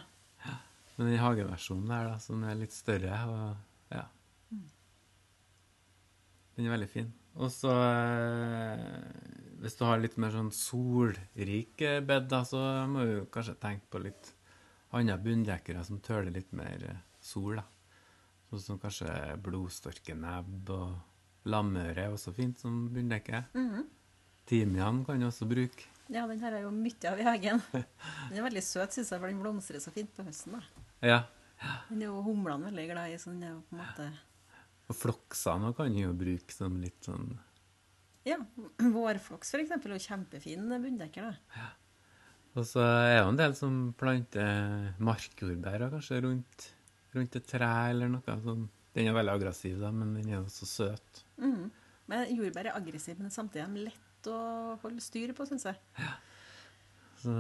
Men 0.94 1.10
den 1.10 1.22
hageversjonen 1.22 1.90
der, 1.90 2.10
da, 2.12 2.18
som 2.22 2.44
er 2.46 2.58
litt 2.60 2.76
større, 2.76 3.18
og 3.30 3.40
ja. 3.42 3.54
Den 6.56 6.68
er 6.68 6.76
veldig 6.76 6.90
fin. 6.92 7.08
Og 7.42 7.50
så 7.50 7.72
eh, 7.74 8.84
Hvis 9.64 9.78
du 9.80 9.86
har 9.88 10.02
litt 10.02 10.18
mer 10.22 10.34
sånn 10.36 10.52
solrike 10.54 11.96
bed, 12.06 12.28
da, 12.30 12.44
så 12.46 12.62
må 12.90 13.06
du 13.08 13.16
kanskje 13.34 13.56
tenke 13.62 13.90
på 13.94 14.02
litt 14.04 14.34
andre 14.94 15.16
bunndekkere 15.18 15.82
som 15.88 16.02
tøler 16.04 16.30
litt 16.36 16.52
mer 16.54 16.84
eh, 16.92 17.00
sol, 17.24 17.58
da. 17.58 17.66
Sånn 18.52 18.62
som 18.62 18.78
kanskje 18.82 19.10
blodstorkenebb 19.42 20.70
og 20.76 21.50
lamøre 21.50 22.06
er 22.06 22.14
også 22.14 22.36
fint 22.38 22.60
som 22.62 22.84
bunndekke. 22.94 23.46
Mhm. 23.58 23.88
Timian 24.46 25.06
kan 25.08 25.22
du 25.22 25.26
også 25.30 25.48
bruke. 25.48 25.88
Ja, 26.12 26.26
den 26.28 26.42
har 26.44 26.52
jeg 26.52 26.66
jo 26.66 26.72
mye 26.76 27.08
av 27.10 27.20
i 27.22 27.24
hagen. 27.26 27.62
Den 27.72 28.38
er 28.38 28.44
veldig 28.44 28.62
søt, 28.68 28.92
syns 28.92 29.10
jeg, 29.14 29.22
for 29.22 29.32
den 29.32 29.40
blomstrer 29.40 29.80
så 29.80 29.94
fint 29.96 30.12
på 30.14 30.26
høsten. 30.28 30.58
da. 30.60 30.84
Ja. 31.08 31.20
Den 31.88 32.02
er 32.04 32.10
jo 32.10 32.20
humlene 32.26 32.68
veldig 32.68 32.86
glad 32.92 33.14
i, 33.14 33.18
så 33.22 33.32
den 33.32 33.46
er 33.48 33.54
jo 33.54 33.62
på 33.70 33.78
en 33.78 33.82
måte 33.86 34.10
Og 34.94 35.00
floksene 35.00 35.72
kan 35.78 35.96
jo 35.98 36.12
bruke 36.18 36.54
som 36.54 36.76
litt 36.82 37.08
sånn 37.08 37.32
Ja, 38.30 38.38
vårfloks 38.98 39.56
for 39.56 39.64
eksempel 39.64 39.94
er 39.94 39.98
jo 39.98 40.06
kjempefin 40.06 40.70
bunndekker, 40.70 41.34
da. 41.34 41.72
Og 42.54 42.68
så 42.70 42.84
er 42.86 43.08
det 43.10 43.18
jo 43.18 43.30
en 43.32 43.40
del 43.40 43.56
som 43.58 43.78
planter 43.98 44.92
markjordbær 45.02 45.88
kanskje 45.96 46.20
rundt, 46.28 46.68
rundt 47.16 47.38
et 47.40 47.48
tre 47.50 47.72
eller 47.90 48.12
noe 48.14 48.36
sånn. 48.46 48.68
Den 48.94 49.10
er 49.10 49.16
veldig 49.18 49.34
aggressiv, 49.34 49.80
da, 49.82 49.90
men 49.90 50.12
den 50.20 50.30
er 50.30 50.38
jo 50.38 50.52
så 50.54 50.70
søt. 50.70 51.24
Mm. 51.42 51.72
Men 52.12 52.30
jordbær 52.30 52.70
er 52.70 52.78
aggressiv, 52.78 53.18
men 53.18 53.34
samtidig 53.34 53.88
lett 53.88 54.30
å 54.30 54.38
holde 54.84 55.02
styr 55.02 55.34
på, 55.34 55.48
syns 55.50 55.66
jeg. 55.66 55.82
Ja. 55.98 56.14
Så 57.24 57.34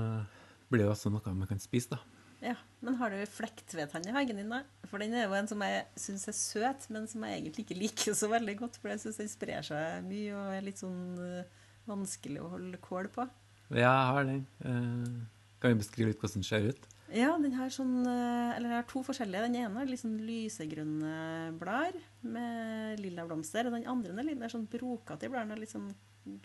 blir 0.71 0.87
det 0.87 0.89
også 0.89 1.13
noe 1.13 1.35
man 1.37 1.51
kan 1.51 1.61
spise, 1.61 1.93
da. 1.93 2.01
Ja, 2.43 2.55
Men 2.83 2.97
har 2.99 3.13
du 3.13 3.21
flektvedtann 3.31 4.07
i 4.09 4.11
hagen 4.11 4.39
din, 4.41 4.49
da? 4.51 4.63
For 4.91 4.99
den 4.99 5.13
er 5.15 5.29
jo 5.29 5.35
en 5.37 5.47
som 5.47 5.61
jeg 5.63 5.83
syns 5.95 6.25
er 6.27 6.35
søt, 6.35 6.87
men 6.91 7.05
som 7.07 7.23
jeg 7.23 7.39
egentlig 7.39 7.63
ikke 7.63 7.77
liker 7.79 8.15
så 8.19 8.27
veldig 8.31 8.57
godt. 8.59 8.79
For 8.81 8.91
jeg 8.91 8.99
syns 9.05 9.19
den 9.21 9.29
sprer 9.31 9.63
seg 9.63 10.03
mye 10.09 10.33
og 10.35 10.55
er 10.57 10.65
litt 10.65 10.81
sånn 10.81 11.21
eh, 11.23 11.61
vanskelig 11.87 12.41
å 12.43 12.49
holde 12.57 12.81
kål 12.83 13.07
på. 13.15 13.25
Ja, 13.71 13.87
jeg 13.87 14.09
har 14.11 14.27
den. 14.27 14.41
Uh, 14.59 15.21
kan 15.63 15.71
vi 15.71 15.79
beskrive 15.79 16.11
litt 16.11 16.19
hvordan 16.19 16.41
den 16.41 16.47
ser 16.49 16.67
ut? 16.67 16.89
Ja, 17.13 17.29
den 17.39 17.53
har 17.55 17.69
sånn 17.71 18.01
eh, 18.09 18.55
Eller 18.57 18.73
jeg 18.73 18.79
har 18.81 18.89
to 18.89 19.03
forskjellige. 19.07 19.45
Den 19.47 19.59
ene 19.61 19.79
har 19.79 19.87
litt 19.87 20.01
sånn 20.01 20.17
lysegrønne 20.27 21.53
blader 21.61 22.01
med 22.27 22.99
lilla 22.99 23.23
blomster. 23.29 23.69
Og 23.69 23.77
den 23.77 23.87
andre 23.87 24.17
er 24.19 24.27
litt 24.33 24.51
sånn 24.51 24.67
brokete 24.67 25.29
i 25.29 25.31
bladene, 25.31 25.61
litt 25.61 25.71
sånn 25.71 25.93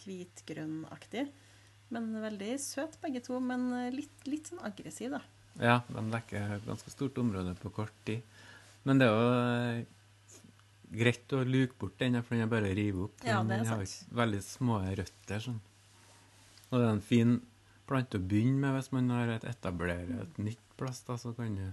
hvitgrønnaktig. 0.04 1.26
Men 1.90 2.08
veldig 2.22 2.52
søt 2.62 3.00
begge 3.02 3.24
to, 3.26 3.40
men 3.42 3.66
litt, 3.94 4.14
litt 4.28 4.52
sånn 4.52 4.62
aggressiv, 4.62 5.16
da. 5.16 5.22
Ja, 5.58 5.80
de 5.90 6.04
dekker 6.12 6.56
et 6.58 6.66
ganske 6.68 6.92
stort 6.92 7.18
område 7.18 7.54
på 7.58 7.72
kort 7.74 7.94
tid. 8.06 8.22
Men 8.86 9.00
det 9.00 9.08
er 9.08 9.14
jo 9.14 9.30
eh, 9.34 9.80
greit 11.02 11.34
å 11.34 11.42
luke 11.44 11.76
bort 11.80 11.98
den, 12.00 12.20
for 12.22 12.36
den 12.36 12.46
er 12.46 12.52
bare 12.52 12.70
å 12.70 12.76
rive 12.78 13.08
opp. 13.08 13.26
Ja, 13.26 13.40
den 13.46 13.66
har 13.66 13.82
veldig 14.22 14.40
små 14.46 14.78
røtter. 14.86 15.42
sånn. 15.44 15.58
Og 16.68 16.78
det 16.78 16.84
er 16.86 16.94
en 16.94 17.04
fin 17.04 17.36
plante 17.88 18.20
å 18.20 18.24
begynne 18.24 18.60
med 18.62 18.76
hvis 18.76 18.90
man 18.94 19.10
har 19.14 19.34
et 19.34 19.46
etablerer 19.48 20.24
et 20.24 20.40
nytt 20.40 20.64
plass. 20.80 21.02
da, 21.08 21.18
så 21.20 21.34
kan 21.36 21.54
du... 21.56 21.66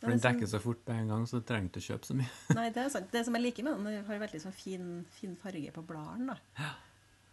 For 0.00 0.10
den 0.10 0.18
er 0.18 0.24
dekker 0.26 0.50
så 0.50 0.58
fort 0.60 0.82
på 0.84 0.92
en 0.92 1.08
gang, 1.08 1.22
så 1.24 1.38
du 1.40 1.46
trenger 1.48 1.70
ikke 1.70 1.80
å 1.80 1.86
kjøpe 1.86 2.08
så 2.10 2.16
mye. 2.18 2.32
Nei, 2.58 2.66
det 2.74 2.82
er 2.82 2.90
sant. 2.92 3.06
Det 3.12 3.22
som 3.24 3.38
jeg 3.38 3.46
liker 3.46 3.64
med 3.64 3.78
den, 3.78 3.86
den 3.88 4.08
har 4.10 4.24
veldig 4.26 4.40
sånn 4.42 4.56
fin, 4.56 4.90
fin 5.16 5.38
farge 5.40 5.72
på 5.74 5.86
bladene, 5.86 6.36
Ja. 6.60 6.74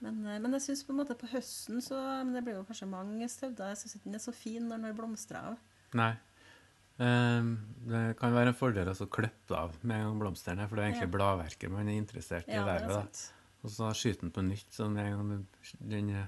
Men, 0.01 0.15
eh, 0.25 0.39
men 0.41 0.55
jeg 0.57 0.63
syns 0.65 0.79
på 0.81 0.95
en 0.95 0.97
måte 0.97 1.13
på 1.13 1.27
høsten 1.29 1.77
så 1.85 1.93
Men 2.23 2.31
det 2.33 2.41
blir 2.41 2.55
jo 2.55 2.63
kanskje 2.65 2.87
mange 2.89 3.27
støvder. 3.29 3.75
Jeg 3.75 3.83
syns 3.83 3.99
ikke 3.99 4.07
den 4.07 4.17
er 4.17 4.23
så 4.23 4.33
fin 4.33 4.63
når 4.65 4.79
den 4.79 4.87
har 4.87 4.95
blomstra 4.97 5.43
av. 5.51 5.59
Nei. 5.97 6.13
Ehm, 7.01 7.53
det 7.89 8.01
kan 8.19 8.33
være 8.35 8.51
en 8.53 8.57
fordel 8.57 8.87
å 8.91 8.95
så 8.97 9.07
klippe 9.09 9.55
av 9.57 9.73
med 9.81 9.97
en 9.97 10.09
gang 10.11 10.19
blomstene, 10.21 10.67
for 10.69 10.75
det 10.77 10.83
er 10.85 10.91
egentlig 10.91 11.09
Ja. 11.09 11.15
bladverket 11.17 11.71
man 11.71 11.87
er 11.89 11.97
interessert 12.01 12.47
i. 12.47 12.53
Ja, 12.53 12.65
er 12.67 12.87
sant. 12.89 13.31
Og 13.63 13.69
så 13.69 13.89
skyter 13.93 14.21
den 14.21 14.31
på 14.31 14.41
nytt, 14.45 14.69
så 14.73 14.89
med 14.89 15.05
en 15.05 15.17
gang 15.17 15.47
den 15.81 16.09
eh, 16.15 16.25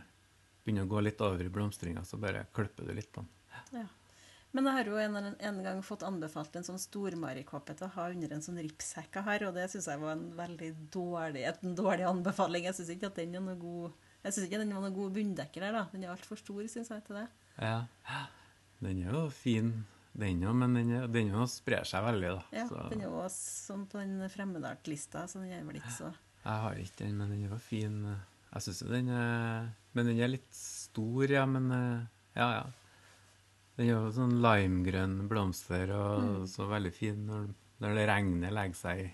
begynner 0.65 0.85
å 0.85 0.89
gå 0.89 1.01
litt 1.03 1.21
over 1.21 1.41
i 1.43 1.49
blomstringa, 1.49 2.03
så 2.05 2.19
bare 2.19 2.45
klipper 2.53 2.85
du 2.87 2.93
litt 2.93 3.11
på 3.11 3.21
den. 3.21 3.29
Ja. 3.73 3.85
Men 4.55 4.65
jeg 4.65 4.73
har 4.73 4.85
jo 4.85 4.97
en, 5.01 5.15
en 5.39 5.63
gang 5.63 5.79
fått 5.81 6.03
anbefalt 6.05 6.55
en 6.55 6.63
sånn 6.63 6.77
stormarikåpe 6.77 7.73
til 7.75 7.87
å 7.87 7.93
ha 7.95 8.09
under 8.11 8.33
en 8.35 8.41
sånn 8.45 8.59
ripshekk 8.61 9.15
har, 9.25 9.43
og 9.47 9.55
det 9.55 9.65
syns 9.71 9.87
jeg 9.89 9.99
var 9.99 10.11
en 10.13 10.31
veldig 10.37 10.89
dårlig, 10.93 11.47
et- 11.47 11.63
en 11.63 11.73
dårlig 11.75 12.05
anbefaling. 12.05 12.63
Jeg 12.65 12.75
syns 12.75 12.89
ikke 12.93 13.07
at 13.09 13.15
den 13.15 13.33
er 13.35 13.41
noe 13.41 13.55
god 13.57 13.93
Jeg 14.23 14.31
synes 14.33 14.45
ikke 14.47 14.59
den 14.59 14.73
var 14.73 14.81
noen 14.81 14.93
god 14.95 15.13
bunndekker 15.13 15.59
der, 15.59 15.71
da. 15.73 15.83
Den 15.91 16.03
er 16.05 16.13
altfor 16.15 16.37
stor, 16.37 16.61
syns 16.71 16.87
jeg, 16.89 17.03
til 17.03 17.15
det. 17.17 17.27
Ja. 17.59 17.87
Den 18.81 19.01
er 19.03 19.11
jo 19.13 19.29
fin, 19.29 19.71
den 20.17 20.43
òg, 20.43 20.55
men 20.55 20.73
den, 20.77 20.91
den 21.13 21.29
er 21.33 21.45
sprer 21.47 21.85
seg 21.87 22.03
veldig, 22.05 22.29
da. 22.35 22.43
Ja, 22.57 22.67
så 22.69 22.89
Den 22.91 23.01
er 23.01 23.09
jo 23.09 23.23
sånn 23.29 23.85
på 23.89 23.99
den 24.01 24.29
Fremmedart-lista, 24.29 25.27
så 25.27 25.39
den 25.41 25.51
er 25.51 25.63
vel 25.63 25.79
ikke 25.81 25.93
så 25.97 26.13
jeg 26.43 26.59
har 26.59 26.75
ikke 26.75 26.97
den, 27.05 27.13
men 27.17 27.29
den 27.31 27.43
er 27.45 27.53
jo 27.53 27.57
fin. 27.63 27.93
Jeg 28.51 28.61
syns 28.65 28.81
jo 28.83 28.89
den 28.91 29.07
er 29.15 29.69
Men 29.95 30.05
den 30.09 30.17
er 30.19 30.27
litt 30.27 30.51
stor, 30.51 31.23
ja, 31.31 31.45
men 31.47 31.69
Ja, 32.35 32.47
ja. 32.57 32.63
Den 33.77 33.87
er 33.87 33.93
jo 33.93 34.11
sånn 34.11 34.35
limegrønn 34.43 35.27
blomster, 35.29 35.89
og 35.95 36.23
Mm. 36.23 36.47
så 36.51 36.67
veldig 36.67 36.91
fin 36.93 37.25
når, 37.25 37.47
når 37.79 37.95
det 37.95 38.07
regner 38.09 38.51
legger 38.51 38.75
seg 38.75 38.99
i 39.05 39.07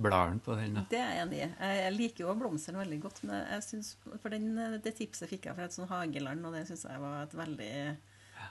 bladene 0.00 0.40
på 0.40 0.56
den. 0.56 0.74
da. 0.74 0.86
Det 0.90 0.98
er 0.98 1.12
jeg 1.14 1.26
enig 1.26 1.38
i. 1.44 1.50
Jeg 1.82 1.92
liker 1.98 2.24
jo 2.24 2.34
blomstene 2.34 2.78
veldig 2.82 3.00
godt, 3.04 3.22
men 3.24 3.46
jeg 3.52 3.62
synes, 3.62 3.96
for 4.22 4.28
den, 4.30 4.56
det 4.82 4.94
tipset 4.96 5.28
fikk 5.28 5.46
jeg 5.46 5.54
fra 5.56 5.64
et 5.68 5.72
sånt 5.76 5.88
hageland, 5.92 6.44
og 6.46 6.52
det 6.56 6.66
syns 6.68 6.82
jeg 6.88 7.00
var 7.00 7.22
et 7.22 7.36
veldig 7.36 7.96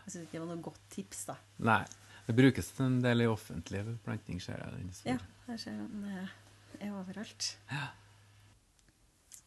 Jeg 0.05 0.13
syns 0.13 0.25
ikke 0.27 0.37
det 0.37 0.41
var 0.45 0.51
noe 0.53 0.65
godt 0.65 0.81
tips, 0.93 1.25
da. 1.31 1.35
Nei. 1.65 1.83
Det 2.25 2.33
brukes 2.33 2.71
en 2.81 2.97
del 3.03 3.21
i 3.21 3.29
offentlig 3.29 3.83
planting, 4.05 4.39
ser 4.41 4.61
jeg. 4.63 4.89
Ja, 5.05 5.19
jeg 5.51 5.61
ser 5.61 5.77
den 5.77 6.05
er, 6.09 6.31
er 6.79 6.93
overalt. 6.97 7.51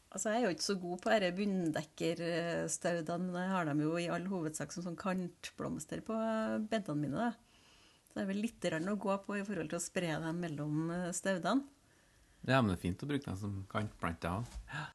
Altså, 0.09 0.31
Jeg 0.31 0.39
er 0.39 0.45
jo 0.47 0.53
ikke 0.55 0.67
så 0.67 0.77
god 0.81 1.01
på 1.03 1.15
disse 1.15 1.33
bunndekkerstaudene, 1.39 3.33
men 3.33 3.43
jeg 3.43 3.53
har 3.55 3.69
dem 3.69 3.83
jo 3.83 3.97
i 4.01 4.07
all 4.15 4.29
hovedsak 4.31 4.73
som 4.75 4.87
sånn 4.87 4.99
kantblomster 4.99 6.05
på 6.07 6.19
bedene 6.71 7.03
mine. 7.03 7.29
da. 7.29 7.33
Så 8.09 8.17
det 8.17 8.23
er 8.25 8.31
vel 8.31 8.41
litt 8.47 8.69
å 8.79 8.97
gå 8.97 9.19
på 9.27 9.37
i 9.37 9.45
forhold 9.47 9.69
til 9.73 9.79
å 9.81 9.85
spre 9.85 10.15
dem 10.23 10.41
mellom 10.41 10.91
eh, 10.95 11.11
staudene. 11.13 11.67
Ja, 12.47 12.63
men 12.63 12.71
det 12.71 12.79
er 12.79 12.85
fint 12.87 13.03
å 13.03 13.11
bruke 13.11 13.27
den 13.27 13.41
som 13.43 13.59
kantplanter. 13.71 14.39
òg. 14.39 14.95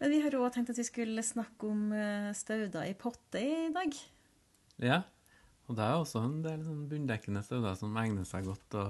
Men 0.00 0.14
vi 0.14 0.20
har 0.24 0.36
òg 0.38 0.52
tenkt 0.54 0.72
at 0.72 0.80
vi 0.80 0.86
skulle 0.88 1.24
snakke 1.24 1.68
om 1.68 1.90
eh, 1.92 2.30
stauder 2.36 2.88
i 2.88 2.96
potte 2.98 3.40
i 3.40 3.68
dag. 3.74 3.96
Ja. 4.80 5.02
Og 5.68 5.76
det 5.78 5.84
er 5.84 5.98
også 5.98 6.22
en 6.24 6.40
del 6.42 6.64
sånn 6.66 6.86
bunndekkende 6.90 7.44
stauder 7.46 7.76
som 7.78 7.98
egner 8.00 8.24
seg 8.26 8.48
godt 8.48 8.78
å 8.80 8.86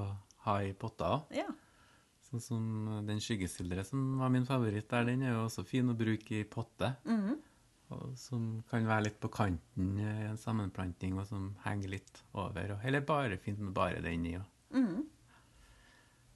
ha 0.47 0.55
i 0.65 0.71
potter 0.73 1.19
òg. 1.19 1.35
Ja. 1.35 1.51
Sånn 2.31 2.43
som 2.45 2.65
den 3.09 3.19
skyggesildre 3.23 3.83
som 3.85 4.21
var 4.21 4.31
min 4.31 4.47
favoritt 4.47 4.87
der, 4.93 5.09
den 5.09 5.25
er 5.27 5.35
jo 5.35 5.47
også 5.49 5.67
fin 5.67 5.91
å 5.91 5.99
bruke 5.99 6.41
i 6.41 6.49
potte. 6.49 6.95
Mhm. 7.05 7.39
Og 7.91 8.13
som 8.15 8.45
kan 8.71 8.85
være 8.87 9.09
litt 9.09 9.17
på 9.19 9.33
kanten 9.35 9.97
i 9.99 10.05
en 10.29 10.39
sammenplanting, 10.39 11.17
og 11.19 11.27
som 11.27 11.49
henger 11.65 11.97
litt 11.97 12.21
over. 12.39 12.77
Og, 12.77 12.85
eller 12.87 13.03
bare 13.03 13.39
fint 13.43 13.59
med 13.59 13.75
bare 13.75 13.99
den 14.05 14.27
i. 14.27 14.37
Mm 14.71 14.87
-hmm. 14.87 15.03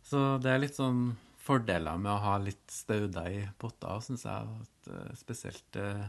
Så 0.02 0.38
det 0.42 0.50
er 0.50 0.58
litt 0.58 0.74
sånn 0.74 1.16
fordeler 1.44 2.00
med 2.00 2.12
å 2.14 2.22
ha 2.24 2.36
litt 2.40 2.72
stauder 2.72 3.30
i 3.32 3.42
potter, 3.60 4.00
syns 4.04 4.24
jeg. 4.26 4.60
At, 4.64 4.90
eh, 4.92 5.10
spesielt 5.18 5.80
eh, 5.80 6.06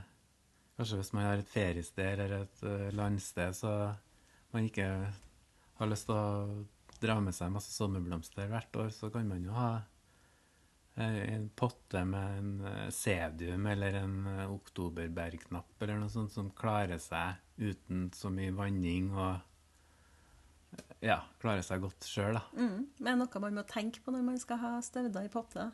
kanskje 0.77 1.01
hvis 1.01 1.13
man 1.15 1.27
har 1.29 1.41
et 1.41 1.51
feriested 1.51 2.21
eller 2.25 2.45
et 2.45 2.63
eh, 2.63 2.93
landsted, 2.95 3.57
så 3.57 3.73
man 4.55 4.69
ikke 4.69 4.87
har 5.79 5.91
lyst 5.91 6.07
til 6.07 6.15
å 6.15 6.63
dra 7.01 7.17
med 7.19 7.35
seg 7.35 7.51
masse 7.51 7.73
sommerblomster 7.75 8.47
hvert 8.51 8.79
år, 8.79 8.93
så 8.95 9.11
kan 9.11 9.27
man 9.27 9.43
jo 9.43 9.55
ha 9.55 9.73
en 10.95 11.49
potte 11.59 12.05
med 12.07 12.37
en 12.39 12.91
sedium 12.95 13.65
eller 13.67 13.97
en 13.99 14.13
oktoberbergknapp 14.45 15.83
eller 15.83 15.97
noe 15.99 16.13
sånt 16.13 16.31
som 16.31 16.53
klarer 16.55 17.01
seg 17.03 17.35
uten 17.59 18.05
så 18.15 18.31
mye 18.31 18.53
vanning 18.55 19.09
og 19.11 19.43
ja, 21.03 21.19
klarer 21.41 21.65
seg 21.65 21.83
godt 21.83 22.07
sjøl, 22.07 22.37
da. 22.37 22.43
Mm. 22.57 22.85
Men 23.05 23.19
noe 23.21 23.41
man 23.43 23.59
må 23.59 23.65
tenke 23.69 24.01
på 24.03 24.13
når 24.13 24.23
man 24.25 24.39
skal 24.41 24.61
ha 24.61 24.77
støvda 24.85 25.25
i 25.25 25.31
potte. 25.33 25.67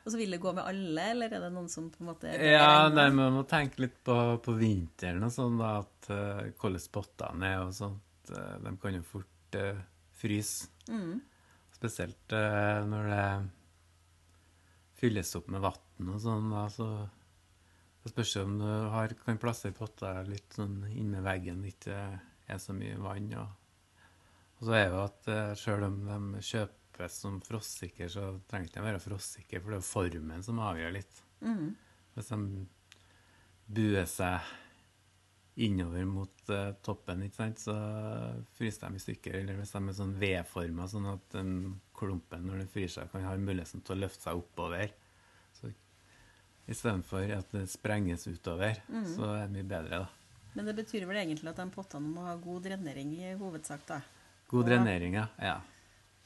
Og 0.00 0.12
så 0.12 0.16
vil 0.16 0.32
det 0.32 0.40
gå 0.40 0.52
med 0.56 0.64
alle, 0.64 1.10
eller 1.12 1.34
er 1.36 1.42
det 1.44 1.52
noen 1.52 1.68
som 1.68 1.90
på 1.92 2.00
en 2.00 2.08
måte 2.08 2.32
Ja, 2.32 2.88
nei, 2.88 3.10
man 3.12 3.34
må 3.36 3.44
tenke 3.48 3.84
litt 3.84 3.98
på, 4.06 4.16
på 4.40 4.54
vinteren 4.56 5.26
og 5.26 5.32
sånn, 5.34 5.60
da, 5.60 5.74
at 5.82 6.08
uh, 6.08 6.46
hvordan 6.56 6.86
pottene 6.94 7.50
er 7.50 7.64
og 7.66 7.74
sånt. 7.76 8.32
Uh, 8.32 8.56
de 8.64 8.72
kan 8.80 8.96
jo 8.96 9.04
fort 9.04 9.58
uh, 9.60 9.82
fryse. 10.16 10.70
Mm. 10.88 11.20
Spesielt 11.76 12.32
uh, 12.32 12.80
når 12.88 13.10
det 13.12 13.28
fylles 15.00 15.36
opp 15.36 15.52
med 15.52 15.64
vann 15.64 16.12
og 16.12 16.20
sånn, 16.20 16.48
da, 16.52 16.64
så 16.72 16.88
det 18.00 18.12
spørs 18.14 18.34
om 18.40 18.56
du 18.60 18.68
har, 18.94 19.12
kan 19.20 19.40
plassere 19.40 19.76
potter 19.76 20.24
litt 20.28 20.56
sånn 20.56 20.80
inni 20.88 21.20
veggen, 21.24 21.60
ikke 21.68 21.96
er 22.48 22.60
så 22.60 22.72
mye 22.76 22.96
vann. 23.00 23.28
Og, 23.36 23.59
og 24.60 24.68
så 24.68 24.76
er 24.76 24.82
det 24.84 24.92
jo 24.92 25.04
at 25.06 25.28
uh, 25.32 25.52
sjøl 25.56 25.86
om 25.86 26.00
de 26.04 26.42
kjøpes 26.44 27.14
som 27.22 27.38
frostsikre, 27.44 28.10
så 28.12 28.26
trenger 28.50 28.68
ikke 28.68 28.80
de 28.82 28.88
være 28.90 29.00
frostsikre, 29.00 29.60
for 29.60 29.72
det 29.72 29.78
er 29.78 29.80
jo 29.80 29.88
formen 29.88 30.44
som 30.44 30.60
avgjør 30.60 30.98
litt. 30.98 31.22
Mm. 31.40 31.70
Hvis 32.16 32.28
de 32.28 32.66
buer 33.70 34.10
seg 34.10 34.50
innover 35.64 36.04
mot 36.08 36.52
uh, 36.52 36.74
toppen, 36.84 37.24
ikke 37.24 37.40
sant, 37.40 37.64
så 37.64 37.78
fryser 38.58 38.84
de 38.84 39.00
i 39.00 39.04
stykker. 39.06 39.40
Eller 39.40 39.56
hvis 39.62 39.72
de 39.72 39.80
er 39.80 39.96
sånn 39.96 40.14
V-forma, 40.20 40.90
sånn 40.92 41.08
at 41.14 41.24
den 41.38 41.56
klumpen 41.96 42.44
når 42.44 42.60
den 42.66 42.72
fryser, 42.76 43.08
kan 43.08 43.24
ha 43.24 43.34
muligheten 43.40 43.80
til 43.80 43.96
å 43.96 44.00
løfte 44.04 44.28
seg 44.28 44.44
oppover. 44.44 44.92
Så 45.56 45.72
istedenfor 46.68 47.32
at 47.40 47.56
det 47.56 47.64
sprenges 47.72 48.28
utover, 48.28 48.84
så 49.16 49.32
er 49.38 49.46
det 49.46 49.56
mye 49.56 49.72
bedre, 49.72 50.04
da. 50.04 50.16
Men 50.52 50.66
det 50.66 50.76
betyr 50.82 51.08
vel 51.08 51.22
egentlig 51.22 51.48
at 51.48 51.60
de 51.62 51.70
pottene 51.72 52.12
må 52.12 52.28
ha 52.28 52.36
god 52.36 52.66
drenering 52.68 53.16
i 53.16 53.36
hovedsak, 53.40 53.88
da. 53.88 54.02
God 54.50 54.66
drenering, 54.66 55.14
ja. 55.14 55.26
ja. 55.38 55.58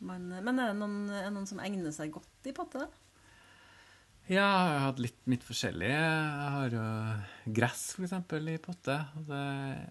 Men, 0.05 0.29
men 0.33 0.61
er 0.61 0.73
det 0.73 0.79
noen, 0.81 1.01
er 1.13 1.33
noen 1.33 1.49
som 1.49 1.61
egner 1.65 1.93
seg 1.95 2.13
godt 2.15 2.49
i 2.49 2.55
potte? 2.57 2.87
Ja, 4.25 4.41
jeg 4.41 4.77
har 4.79 4.87
hatt 4.87 5.01
litt 5.05 5.19
mitt 5.29 5.43
forskjellig. 5.45 5.91
Jeg 5.91 6.53
har 6.55 6.73
jo 6.73 6.85
gress, 7.59 7.83
for 7.93 8.07
eksempel, 8.07 8.47
i 8.49 8.57
potte. 8.63 8.97
Det, 9.29 9.41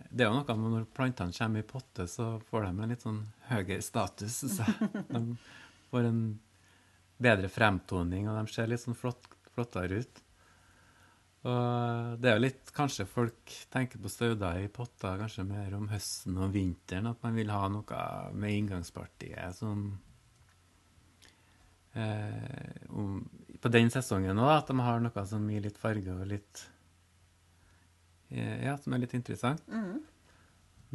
det 0.10 0.26
er 0.26 0.32
jo 0.32 0.40
noe 0.40 0.56
med 0.58 0.74
når 0.74 0.88
plantene 0.98 1.38
kommer 1.38 1.62
i 1.62 1.68
potte, 1.70 2.08
så 2.10 2.32
får 2.50 2.66
de 2.66 2.72
en 2.72 2.96
litt 2.96 3.06
sånn 3.06 3.22
høyere 3.52 3.86
status. 3.86 4.40
Så 4.56 4.66
de 5.12 5.22
får 5.92 6.10
en 6.10 6.24
bedre 7.22 7.52
fremtoning, 7.54 8.26
og 8.26 8.40
de 8.40 8.56
ser 8.56 8.74
litt 8.74 8.82
sånn 8.82 8.98
flott, 8.98 9.30
flottere 9.54 10.02
ut. 10.02 10.23
Og 11.44 12.20
det 12.24 12.30
er 12.30 12.38
jo 12.38 12.46
litt 12.46 12.72
Kanskje 12.74 13.06
folk 13.10 13.52
tenker 13.74 14.00
på 14.00 14.12
stauder 14.12 14.62
i 14.64 14.70
potter 14.72 15.20
kanskje 15.20 15.44
mer 15.46 15.76
om 15.76 15.90
høsten 15.92 16.38
og 16.40 16.54
vinteren, 16.56 17.10
at 17.12 17.20
man 17.26 17.36
vil 17.36 17.52
ha 17.52 17.68
noe 17.72 18.04
med 18.32 18.56
inngangspartiet 18.62 19.58
som 19.58 19.84
eh, 21.94 22.88
om, 22.90 23.20
på 23.62 23.72
den 23.76 23.92
sesongen 23.94 24.40
òg, 24.40 24.54
at 24.56 24.72
de 24.72 24.80
har 24.88 25.04
noe 25.04 25.26
som 25.30 25.50
gir 25.52 25.68
litt 25.68 25.78
farge 25.82 26.16
og 26.16 26.26
litt 26.32 26.64
eh, 28.32 28.64
Ja, 28.66 28.78
som 28.80 28.96
er 28.96 29.04
litt 29.04 29.16
interessant. 29.18 29.68
Mm. 29.68 30.00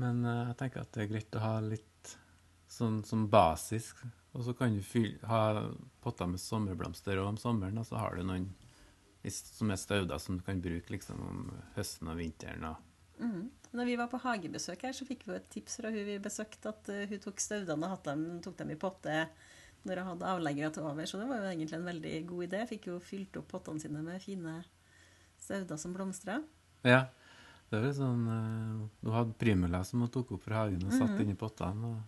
Men 0.01 0.25
eh, 0.25 0.47
jeg 0.51 0.61
tenker 0.63 0.83
at 0.83 0.95
det 0.95 1.05
er 1.05 1.13
greit 1.13 1.39
å 1.39 1.45
ha 1.45 1.59
litt 1.65 2.17
sånn 2.69 3.03
som 3.07 3.29
basis. 3.31 3.93
Og 4.37 4.45
så 4.47 4.55
kan 4.57 4.75
du 4.75 4.83
fylle, 4.85 5.19
ha 5.29 5.69
potter 6.05 6.29
med 6.31 6.41
sommerblomster 6.43 7.21
og 7.21 7.35
om 7.35 7.39
sommeren, 7.41 7.81
og 7.81 7.89
så 7.89 8.01
har 8.01 8.17
du 8.17 8.27
noen 8.27 8.49
som 9.27 9.71
er 9.71 9.81
stauder 9.81 10.21
som 10.23 10.39
du 10.39 10.45
kan 10.47 10.61
bruke 10.63 10.93
liksom 10.95 11.21
om 11.25 11.47
høsten 11.77 12.11
og 12.11 12.19
vinteren. 12.21 12.65
og 12.65 13.23
mm. 13.23 13.51
Når 13.77 13.85
vi 13.91 13.97
var 14.01 14.09
på 14.09 14.21
hagebesøk 14.23 14.87
her, 14.87 14.95
så 14.97 15.07
fikk 15.09 15.27
vi 15.27 15.37
et 15.37 15.49
tips 15.53 15.81
fra 15.81 15.93
hun 15.93 16.07
vi 16.07 16.19
besøkte, 16.23 16.73
at 16.73 16.89
eh, 16.95 17.07
hun 17.11 17.23
tok 17.23 17.43
staudene 17.43 17.91
og 17.93 18.03
dem, 18.07 18.27
tok 18.45 18.57
dem 18.61 18.73
i 18.73 18.81
potte 18.81 19.27
når 19.87 20.03
hun 20.03 20.11
hadde 20.13 20.33
avleggere 20.33 20.73
til 20.75 20.87
over. 20.89 21.07
Så 21.07 21.21
det 21.21 21.29
var 21.29 21.43
jo 21.43 21.51
egentlig 21.51 21.79
en 21.79 21.89
veldig 21.89 22.15
god 22.31 22.47
idé. 22.49 22.65
Fikk 22.71 22.91
jo 22.91 22.99
fylt 23.03 23.37
opp 23.41 23.51
pottene 23.53 23.83
sine 23.83 24.03
med 24.05 24.23
fine 24.23 24.61
stauder 25.39 25.81
som 25.81 25.95
blomstra. 25.97 26.41
Ja. 26.87 27.07
Det 27.69 27.83
var 27.83 27.91
sånn 27.93 28.23
eh, 28.33 28.77
Du 29.05 29.11
hadde 29.13 29.37
primula 29.37 29.83
som 29.85 30.01
hun 30.01 30.13
tok 30.13 30.31
opp 30.39 30.47
fra 30.47 30.63
hagen 30.63 30.87
og 30.89 30.95
satt 30.95 31.19
inn 31.21 31.35
i 31.35 31.39
pottene. 31.39 31.91
Og, 31.93 31.99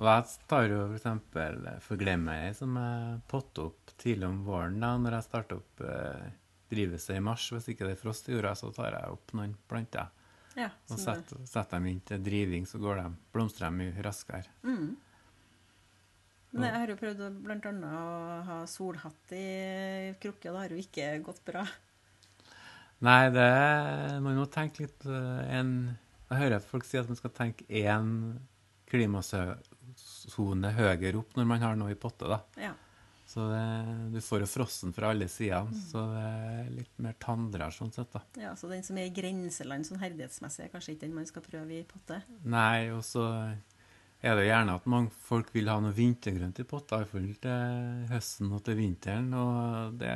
og 0.00 0.06
jeg 0.08 0.24
tar 0.48 0.64
jo 0.70 0.78
for 0.88 0.96
eksempel 0.96 1.66
forglemmer 1.84 2.54
som 2.56 2.78
jeg 2.80 3.20
potter 3.30 3.68
opp 3.68 3.92
tidlig 4.00 4.26
om 4.28 4.40
våren 4.46 4.80
da, 4.82 4.94
når 4.98 5.18
jeg 5.18 5.26
starter 5.28 5.60
opp 5.60 5.82
eh, 5.86 6.24
drivhuset 6.72 7.18
i 7.18 7.22
mars. 7.22 7.44
Hvis 7.52 7.68
ikke 7.72 7.84
det 7.86 7.94
er 7.98 8.00
frost 8.00 8.28
i 8.30 8.34
jorda, 8.34 8.54
så 8.58 8.70
tar 8.74 8.96
jeg 8.96 9.12
opp 9.12 9.34
noen 9.36 9.54
planter 9.68 10.08
Ja, 10.56 10.70
og 10.88 10.96
så- 10.98 11.04
setter, 11.04 11.44
setter 11.48 11.78
dem 11.78 11.86
inn 11.92 12.00
til 12.08 12.22
driving, 12.24 12.66
så 12.68 12.80
går 12.80 13.02
de, 13.02 13.06
blomstrer 13.32 13.70
de 13.70 13.76
mye 13.78 14.04
raskere. 14.04 14.48
Mm. 14.64 14.96
Men 16.52 16.66
jeg 16.68 16.74
har 16.80 16.90
jo 16.92 16.96
prøvd 17.00 17.22
bl.a. 17.44 17.72
å 17.88 18.42
ha 18.44 18.56
solhatt 18.68 19.32
i 19.32 19.46
krukke, 20.20 20.50
og 20.50 20.56
det 20.58 20.60
har 20.60 20.74
jo 20.74 20.82
ikke 20.82 21.06
gått 21.24 21.40
bra. 21.48 21.62
Nei, 23.02 23.30
det 23.34 23.46
Man 24.22 24.36
må 24.38 24.44
tenke 24.52 24.84
litt 24.84 25.06
eh, 25.06 25.56
en 25.58 25.72
Jeg 26.30 26.38
hører 26.38 26.56
at 26.60 26.68
folk 26.68 26.84
sier 26.86 27.02
at 27.02 27.08
man 27.10 27.18
skal 27.18 27.32
tenke 27.34 27.64
én 27.66 28.12
klimasone 30.02 30.72
høyere 30.76 31.18
opp 31.18 31.36
når 31.36 31.46
man 31.46 31.62
har 31.62 31.76
noe 31.76 31.92
i 31.92 31.98
potte, 31.98 32.28
da. 32.28 32.40
Ja. 32.60 32.74
Så 33.26 33.46
det, 33.48 34.12
du 34.12 34.20
får 34.20 34.42
jo 34.42 34.46
frossen 34.50 34.92
fra 34.92 35.10
alle 35.12 35.28
sidene, 35.30 35.72
så 35.88 36.04
det 36.10 36.22
er 36.22 36.72
litt 36.74 36.98
mer 37.00 37.14
tanndrar 37.18 37.72
sånn 37.72 37.92
sett, 37.92 38.10
da. 38.12 38.20
ja, 38.36 38.54
Så 38.56 38.68
den 38.68 38.82
som 38.82 38.98
er 38.98 39.08
i 39.08 39.14
grenseland 39.14 39.86
sånn 39.86 40.02
herdighetsmessig, 40.02 40.66
er 40.66 40.72
kanskje 40.72 40.94
ikke 40.94 41.06
den 41.06 41.14
man 41.16 41.28
skal 41.28 41.44
prøve 41.46 41.78
i 41.78 41.84
potte? 41.88 42.20
Nei, 42.44 42.90
og 42.92 43.00
så 43.06 43.24
er 44.22 44.36
det 44.36 44.50
gjerne 44.50 44.76
at 44.76 44.90
mange 44.90 45.14
folk 45.24 45.48
vil 45.54 45.70
ha 45.72 45.78
noe 45.80 45.96
vintergrønt 45.96 46.60
i 46.60 46.68
potta, 46.68 47.00
iallfall 47.00 47.32
til 47.40 48.04
høsten 48.12 48.52
og 48.52 48.66
til 48.66 48.78
vinteren, 48.82 49.32
og 49.32 49.96
det 50.02 50.12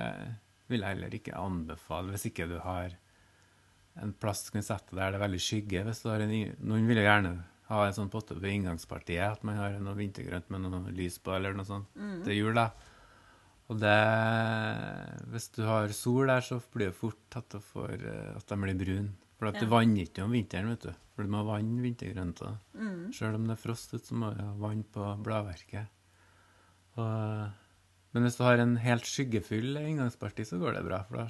vil 0.68 0.82
jeg 0.82 0.96
heller 0.96 1.16
ikke 1.16 1.40
anbefale 1.40 2.12
hvis 2.12 2.28
ikke 2.28 2.50
du 2.50 2.58
har 2.60 2.92
en 4.02 4.12
plass 4.12 4.42
du 4.44 4.50
kan 4.58 4.66
sette 4.66 4.92
der 4.98 5.14
det 5.14 5.16
er 5.16 5.22
veldig 5.22 5.40
skygge. 5.40 5.86
Hvis 5.86 6.02
du 6.02 6.10
har 6.10 6.20
en, 6.20 6.32
noen 6.68 6.88
vil 6.90 7.00
jo 7.00 7.06
gjerne 7.06 7.36
ha 7.66 7.80
en 7.86 7.96
sånn 7.96 8.10
potte 8.12 8.36
ved 8.38 8.52
inngangspartiet, 8.60 9.38
at 9.38 9.46
man 9.46 9.58
har 9.58 9.78
noe 9.82 9.98
vintergrønt 9.98 10.52
med 10.54 10.66
noe 10.66 10.92
lys 10.94 11.18
på, 11.18 11.34
eller 11.34 11.56
noe 11.56 11.66
sånt 11.66 11.88
til 12.26 12.38
jul, 12.38 12.54
da. 12.54 12.70
Og 13.66 13.80
det 13.82 13.96
Hvis 15.32 15.48
du 15.56 15.64
har 15.66 15.90
sol 15.90 16.30
der, 16.30 16.44
så 16.44 16.60
blir 16.72 16.92
det 16.92 16.98
fort 16.98 17.38
at, 17.38 17.56
får, 17.72 17.96
eh, 17.98 18.36
at 18.36 18.46
de 18.46 18.58
blir 18.62 18.78
brune. 18.78 19.14
For 19.36 19.50
at 19.50 19.58
du 19.60 19.66
vanner 19.68 20.06
ikke 20.06 20.24
om 20.24 20.32
vinteren, 20.32 20.70
vet 20.72 20.86
du. 20.86 20.92
For 21.16 21.26
du 21.26 21.32
må 21.32 21.42
vanne 21.44 21.82
vintergrønta. 21.82 22.54
Mm. 22.78 23.12
Selv 23.12 23.36
om 23.36 23.48
det 23.48 23.56
er 23.56 23.60
frost 23.60 23.92
ute, 23.92 24.04
så 24.06 24.16
må 24.16 24.30
du 24.32 24.40
ha 24.40 24.54
vann 24.60 24.84
på 24.94 25.08
bladverket. 25.26 25.90
Og, 26.96 27.50
men 28.14 28.24
hvis 28.24 28.38
du 28.38 28.46
har 28.46 28.62
en 28.62 28.78
helt 28.80 29.10
skyggefull 29.10 29.76
inngangsparti, 29.82 30.46
så 30.48 30.60
går 30.62 30.78
det 30.78 30.86
bra, 30.86 31.02
for 31.08 31.20
da 31.20 31.26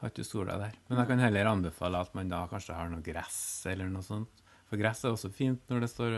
har 0.00 0.12
ikke 0.12 0.24
sola 0.28 0.56
der. 0.60 0.78
Men 0.88 1.02
jeg 1.02 1.10
kan 1.10 1.22
heller 1.24 1.50
anbefale 1.50 2.00
at 2.04 2.16
man 2.16 2.32
da 2.32 2.42
kanskje 2.50 2.76
har 2.76 2.90
noe 2.92 3.04
gress 3.04 3.38
eller 3.68 3.90
noe 3.92 4.04
sånt. 4.04 4.44
For 4.66 4.80
gress 4.80 5.04
er 5.04 5.14
også 5.14 5.30
fint 5.34 5.62
når 5.70 5.84
det 5.84 5.90
står, 5.92 6.14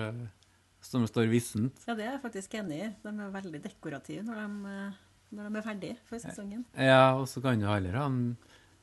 som 0.85 1.05
det 1.05 1.11
står 1.13 1.29
vissent. 1.33 1.83
Ja, 1.89 1.97
det 1.97 2.07
er 2.07 2.15
jeg 2.15 2.23
faktisk 2.25 2.55
enig 2.61 2.81
i. 2.81 2.91
De 3.05 3.13
er 3.13 3.33
veldig 3.35 3.63
dekorative 3.65 4.25
når 4.27 4.39
de, 4.41 4.75
eh, 4.75 5.01
når 5.37 5.49
de 5.49 5.61
er 5.61 5.67
ferdige 5.67 5.99
for 6.09 6.23
sesongen. 6.23 6.63
Ja, 6.73 7.17
og 7.19 7.27
så 7.31 7.43
kan 7.45 7.61
du 7.61 7.69
heller 7.69 7.99
ha 8.01 8.07
en, 8.09 8.37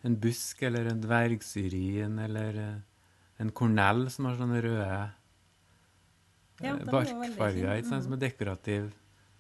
en 0.06 0.18
busk 0.22 0.62
eller 0.68 0.92
en 0.92 1.02
dvergsyrin 1.02 2.20
eller 2.28 2.60
eh, 2.62 2.84
en 3.42 3.54
kornell 3.56 4.06
som 4.14 4.30
har 4.30 4.38
sånne 4.40 4.62
røde 4.64 4.92
Ja, 6.62 6.76
eh, 6.76 6.76
er 6.76 6.86
barkfarger, 6.92 7.82
sant, 7.88 8.06
som 8.06 8.16
er 8.16 8.22
dekorativ. 8.22 8.92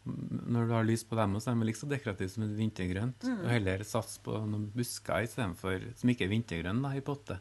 Når 0.05 0.67
du 0.69 0.73
har 0.75 0.85
lys 0.85 1.05
på 1.07 1.17
dem, 1.17 1.37
så 1.41 1.51
er 1.51 1.57
de 1.57 1.67
like 1.69 1.79
så 1.79 1.87
dekorative 1.89 2.33
som 2.33 2.43
et 2.45 2.57
vintergrønt. 2.57 3.23
Mm. 3.25 3.37
Og 3.39 3.53
heller 3.53 3.85
satse 3.87 4.21
på 4.25 4.41
noen 4.41 4.67
busker 4.73 5.25
istedenfor 5.25 5.85
som 5.97 6.11
ikke 6.11 6.27
er 6.27 6.33
vintergrønn 6.33 6.81
da, 6.85 6.91
i 6.97 7.05
potte. 7.05 7.39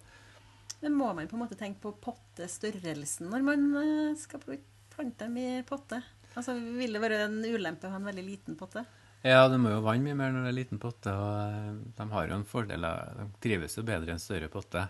Men 0.84 0.96
må 1.00 1.10
man 1.16 1.28
på 1.30 1.36
en 1.38 1.42
måte 1.46 1.56
tenke 1.56 1.80
på 1.80 1.94
pottestørrelsen 2.04 3.30
når 3.32 3.44
man 3.46 3.62
eh, 3.80 4.10
skal 4.20 4.42
pl- 4.44 4.60
plante 4.92 5.24
dem 5.24 5.38
i 5.40 5.62
potte? 5.66 6.02
Altså, 6.36 6.54
Vil 6.76 6.92
det 6.92 7.00
være 7.00 7.22
en 7.28 7.38
ulempe 7.46 7.88
å 7.88 7.94
ha 7.94 8.00
en 8.00 8.08
veldig 8.10 8.24
liten 8.26 8.56
potte? 8.60 8.82
Ja, 9.24 9.46
du 9.48 9.54
må 9.56 9.70
jo 9.72 9.78
vanne 9.86 10.04
mye 10.04 10.18
mer 10.18 10.34
når 10.34 10.44
det 10.44 10.50
er 10.52 10.56
liten 10.58 10.80
potte, 10.82 11.14
og 11.16 11.38
eh, 11.40 11.70
de 11.96 12.06
har 12.12 12.28
jo 12.28 12.36
en 12.36 12.44
fordel 12.44 12.84
av 12.84 13.14
De 13.22 13.26
trives 13.46 13.78
jo 13.78 13.84
bedre 13.88 14.12
i 14.12 14.16
en 14.18 14.20
større 14.20 14.50
potte. 14.52 14.82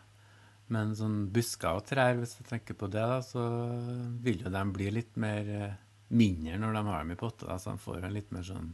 Men 0.75 0.95
sånn 0.99 1.29
busker 1.31 1.77
og 1.79 1.85
trær, 1.87 2.17
hvis 2.19 2.39
du 2.41 2.47
tenker 2.49 2.75
på 2.81 2.89
det, 2.91 3.05
da, 3.05 3.21
så 3.23 3.45
vil 4.25 4.43
jo 4.47 4.51
de 4.51 4.63
bli 4.75 4.89
litt 4.97 5.15
mer 5.21 5.51
eh, 5.61 5.77
mindre 6.17 6.57
når 6.59 6.75
de 6.79 6.83
har 6.89 7.05
dem 7.05 7.13
i 7.15 7.19
potte. 7.21 7.47
Da, 7.47 7.61
så 7.63 7.77
de 7.77 7.83
får 7.85 8.03
en 8.09 8.17
litt 8.17 8.33
mer 8.35 8.43
sånn 8.49 8.73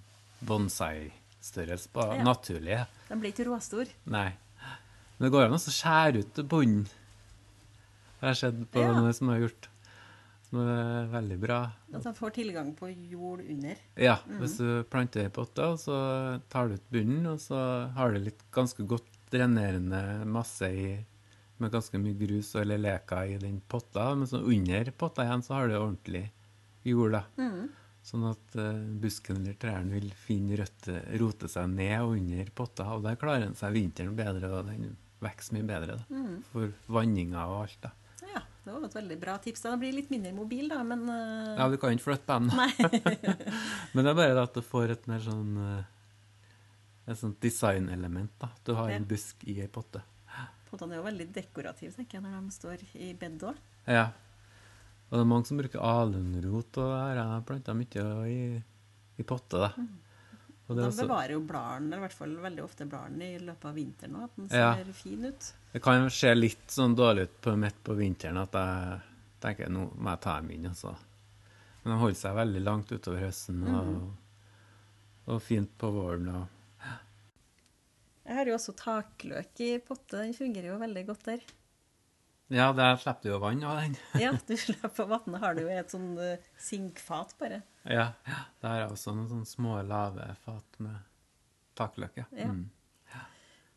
bonsai-størrelse 0.48 1.90
på 1.92 2.06
Ja. 2.16 2.22
naturlige. 2.24 2.86
De 3.10 3.16
blir 3.20 3.32
ikke 3.34 3.48
råstor. 3.50 3.90
Nei. 4.06 4.30
Men 5.18 5.26
det 5.28 5.32
går 5.34 5.44
an 5.50 5.58
å 5.58 5.60
skjære 5.60 6.22
ut 6.24 6.40
bunnen. 6.48 6.86
Har 8.20 8.34
sett 8.36 8.58
på 8.72 8.80
Ja. 8.82 8.92
noe 9.00 9.12
som 9.16 9.28
har 9.32 9.38
gjort. 9.40 9.68
Som 10.50 10.58
er 10.66 11.06
veldig 11.12 11.38
bra. 11.40 11.60
At 11.94 12.04
han 12.04 12.14
får 12.14 12.32
tilgang 12.34 12.72
på 12.74 12.88
jord 13.10 13.40
under. 13.40 13.76
Ja, 13.96 14.16
hvis 14.40 14.56
du 14.58 14.82
planter 14.90 15.26
i 15.26 15.30
potter, 15.30 15.76
så 15.78 16.40
tar 16.50 16.68
du 16.68 16.74
ut 16.74 16.90
bunnen, 16.90 17.26
og 17.30 17.38
så 17.38 17.60
har 17.94 18.12
du 18.12 18.18
litt 18.18 18.42
ganske 18.50 18.82
godt 18.86 19.06
drenerende 19.30 20.24
masse 20.26 20.66
i, 20.66 21.04
med 21.60 21.70
ganske 21.70 21.98
mye 22.02 22.18
grus 22.18 22.54
eller 22.58 22.78
leker 22.82 23.30
i 23.36 23.38
den 23.38 23.60
potta. 23.68 24.08
Men 24.16 24.26
så 24.26 24.42
under 24.42 24.90
potta 24.90 25.22
igjen 25.22 25.42
så 25.46 25.54
har 25.54 25.68
du 25.68 25.76
ordentlig 25.78 26.24
jord, 26.84 27.12
da. 27.12 27.22
Sånn 28.02 28.24
at 28.30 28.56
eh, 28.56 28.80
busken 28.98 29.36
eller 29.42 29.54
trærne 29.60 29.92
vil 29.92 30.10
finne 30.16 30.56
røtte, 30.56 30.98
rote 31.20 31.46
seg 31.52 31.68
ned 31.68 32.00
under 32.00 32.48
potta, 32.56 32.86
og 32.96 33.02
der 33.04 33.14
klarer 33.20 33.44
den 33.44 33.54
seg 33.54 33.74
vinteren 33.76 34.16
bedre, 34.16 34.50
og 34.50 34.66
den 34.66 34.96
vokser 35.20 35.52
mye 35.58 35.68
bedre 35.68 35.98
da. 36.00 36.04
For 36.50 36.72
vanninga 36.88 37.44
og 37.46 37.66
alt, 37.68 37.76
da. 37.84 37.90
Ja, 38.64 38.74
det 38.74 38.76
var 38.76 38.88
et 38.90 38.98
veldig 38.98 39.16
bra 39.20 39.36
tips. 39.40 39.62
Den 39.64 39.80
blir 39.80 39.94
litt 39.96 40.10
mindre 40.12 40.34
mobil, 40.36 40.68
da, 40.68 40.82
men 40.84 41.06
uh... 41.08 41.54
Ja, 41.56 41.68
du 41.72 41.78
kan 41.80 41.94
ikke 41.96 42.10
flytte 42.10 42.26
på 42.28 42.36
den. 42.38 42.50
Men 43.94 44.04
det 44.04 44.12
er 44.12 44.18
bare 44.18 44.34
det 44.36 44.42
at 44.44 44.58
du 44.58 44.60
får 44.64 44.92
et 44.94 45.06
mer 45.10 45.22
sånn 45.24 45.56
eh, 45.64 45.88
et 47.10 47.18
sånt 47.18 47.40
designelement. 47.42 48.32
da. 48.38 48.50
Du 48.64 48.74
har 48.78 48.92
en 48.94 49.06
busk 49.08 49.46
i 49.48 49.56
ei 49.64 49.70
potte. 49.72 50.02
Pottene 50.70 50.94
er 50.94 51.00
jo 51.00 51.06
veldig 51.08 51.26
dekorative, 51.34 51.92
tenker 51.96 52.18
jeg, 52.18 52.24
når 52.26 52.36
de 52.36 52.54
står 52.54 52.84
i 52.94 53.08
bed 53.18 53.42
òg. 53.48 53.56
Ja. 53.90 54.10
Og 55.08 55.16
det 55.16 55.24
er 55.24 55.30
mange 55.32 55.48
som 55.48 55.58
bruker 55.58 55.82
alunrot, 55.82 56.76
og 56.78 56.92
det 56.92 57.00
her 57.00 57.18
har 57.18 57.32
jeg 57.32 57.46
planta 57.48 57.74
mye 57.74 58.04
i, 58.30 58.40
i 59.18 59.26
potte. 59.26 59.64
da. 59.64 59.72
Og 60.70 60.76
De 60.78 60.84
er 60.86 60.92
bevarer 60.94 61.32
jo 61.34 61.40
bladene, 61.42 61.88
eller 61.90 61.98
i 61.98 62.04
hvert 62.06 62.14
fall 62.14 62.34
veldig 62.44 62.62
ofte 62.62 62.86
bladene, 62.86 63.26
i 63.34 63.38
løpet 63.42 63.64
av 63.66 63.74
vinteren 63.74 64.12
òg. 64.20 64.24
At 64.28 64.36
den 64.36 64.48
Ja. 64.54 64.74
ser 64.78 64.92
fin 64.94 65.24
ut. 65.26 65.52
det 65.72 65.82
kan 65.82 66.08
se 66.10 66.34
litt 66.34 66.68
sånn 66.70 66.94
dårlig 66.94 67.22
ut 67.26 67.40
på 67.42 67.56
midt 67.58 67.82
på 67.84 67.96
vinteren 67.98 68.38
at 68.38 68.52
jeg 68.52 69.00
tenker 69.40 69.68
nå 69.68 69.88
må 69.96 70.10
jeg 70.14 70.20
ta 70.20 70.36
dem 70.40 70.50
inn. 70.54 70.66
altså. 70.70 70.94
Men 71.82 71.94
de 71.94 71.98
holder 72.00 72.14
seg 72.20 72.34
veldig 72.36 72.62
langt 72.62 72.92
utover 72.92 73.18
høsten, 73.24 73.62
og, 73.74 74.12
og 75.26 75.42
fint 75.42 75.70
på 75.78 75.90
våren. 75.90 76.28
og 76.28 76.46
Jeg 78.26 78.36
har 78.36 78.46
jo 78.46 78.54
også 78.54 78.76
takløk 78.76 79.60
i 79.64 79.78
potte. 79.78 80.18
Den 80.22 80.34
fungerer 80.34 80.68
jo 80.70 80.78
veldig 80.78 81.06
godt 81.08 81.24
der. 81.24 81.40
Ja, 82.50 82.72
der 82.74 82.96
slipper 82.98 83.22
du 83.22 83.30
jo 83.30 83.38
vann 83.42 83.62
av 83.62 83.78
den. 83.78 83.94
Ja, 84.24 84.32
du 84.34 84.56
slipper 84.58 85.06
vann. 85.06 85.36
Har 85.42 85.54
du 85.54 85.62
jo 85.62 85.70
et 85.70 85.92
sånn 85.92 86.12
uh, 86.18 86.50
sinkfat, 86.58 87.36
bare. 87.38 87.62
Ja, 87.84 88.10
det 88.60 88.72
er 88.72 88.90
også 88.90 89.14
noen 89.14 89.30
sånne 89.30 89.48
små, 89.48 89.76
lave 89.86 90.26
fat 90.42 90.80
med 90.82 90.98
takløk. 91.78 92.18
Ja. 92.18 92.26
Ja. 92.34 92.50
Mm. 92.50 92.66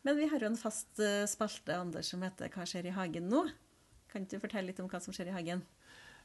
Men 0.04 0.18
vi 0.18 0.26
har 0.28 0.42
jo 0.42 0.50
en 0.50 0.60
fast 0.60 0.98
uh, 1.00 1.22
spalte, 1.30 1.78
Anders, 1.78 2.10
som 2.12 2.24
heter 2.26 2.50
'Hva 2.52 2.66
skjer 2.68 2.90
i 2.90 2.96
hagen 2.98 3.30
nå?' 3.30 3.46
Kan 4.12 4.26
du 4.30 4.36
fortelle 4.38 4.68
litt 4.68 4.78
om 4.82 4.86
hva 4.90 5.00
som 5.02 5.14
skjer 5.14 5.32
i 5.32 5.34
hagen? 5.34 5.64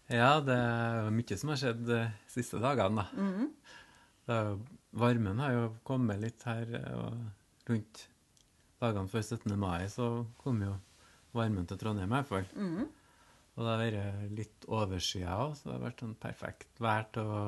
ja, 0.09 0.39
det 0.41 0.55
er 0.57 1.09
mye 1.13 1.38
som 1.38 1.51
har 1.53 1.59
skjedd 1.62 1.81
de 1.85 1.99
siste 2.29 2.59
dagene, 2.62 3.03
da. 3.03 3.21
Mhm. 3.21 3.49
Det 4.25 4.35
er 4.35 4.57
varmen 4.91 5.41
har 5.41 5.53
jo 5.53 5.65
kommet 5.85 6.21
litt 6.21 6.43
her, 6.45 6.65
eh, 6.75 6.93
og 6.97 7.69
rundt 7.69 8.07
dagene 8.81 9.09
før 9.09 9.23
17. 9.23 9.55
mai 9.57 9.88
så 9.89 10.25
kom 10.38 10.62
jo 10.62 10.75
varmen 11.36 11.68
til 11.70 11.80
Trondheim 11.82 12.10
i 12.10 12.15
hvert 12.18 12.30
fall. 12.30 12.50
Mm. 12.56 12.88
Og 13.56 13.65
det 13.65 13.72
har 13.72 13.82
vært 13.84 14.36
litt 14.38 14.68
overskya 14.72 15.36
òg, 15.44 15.56
så 15.58 15.68
det 15.68 15.76
har 15.76 15.86
vært 15.89 16.04
sånn 16.06 16.15
perfekt 16.22 16.80
vær 16.80 17.10
til 17.15 17.28
å 17.34 17.42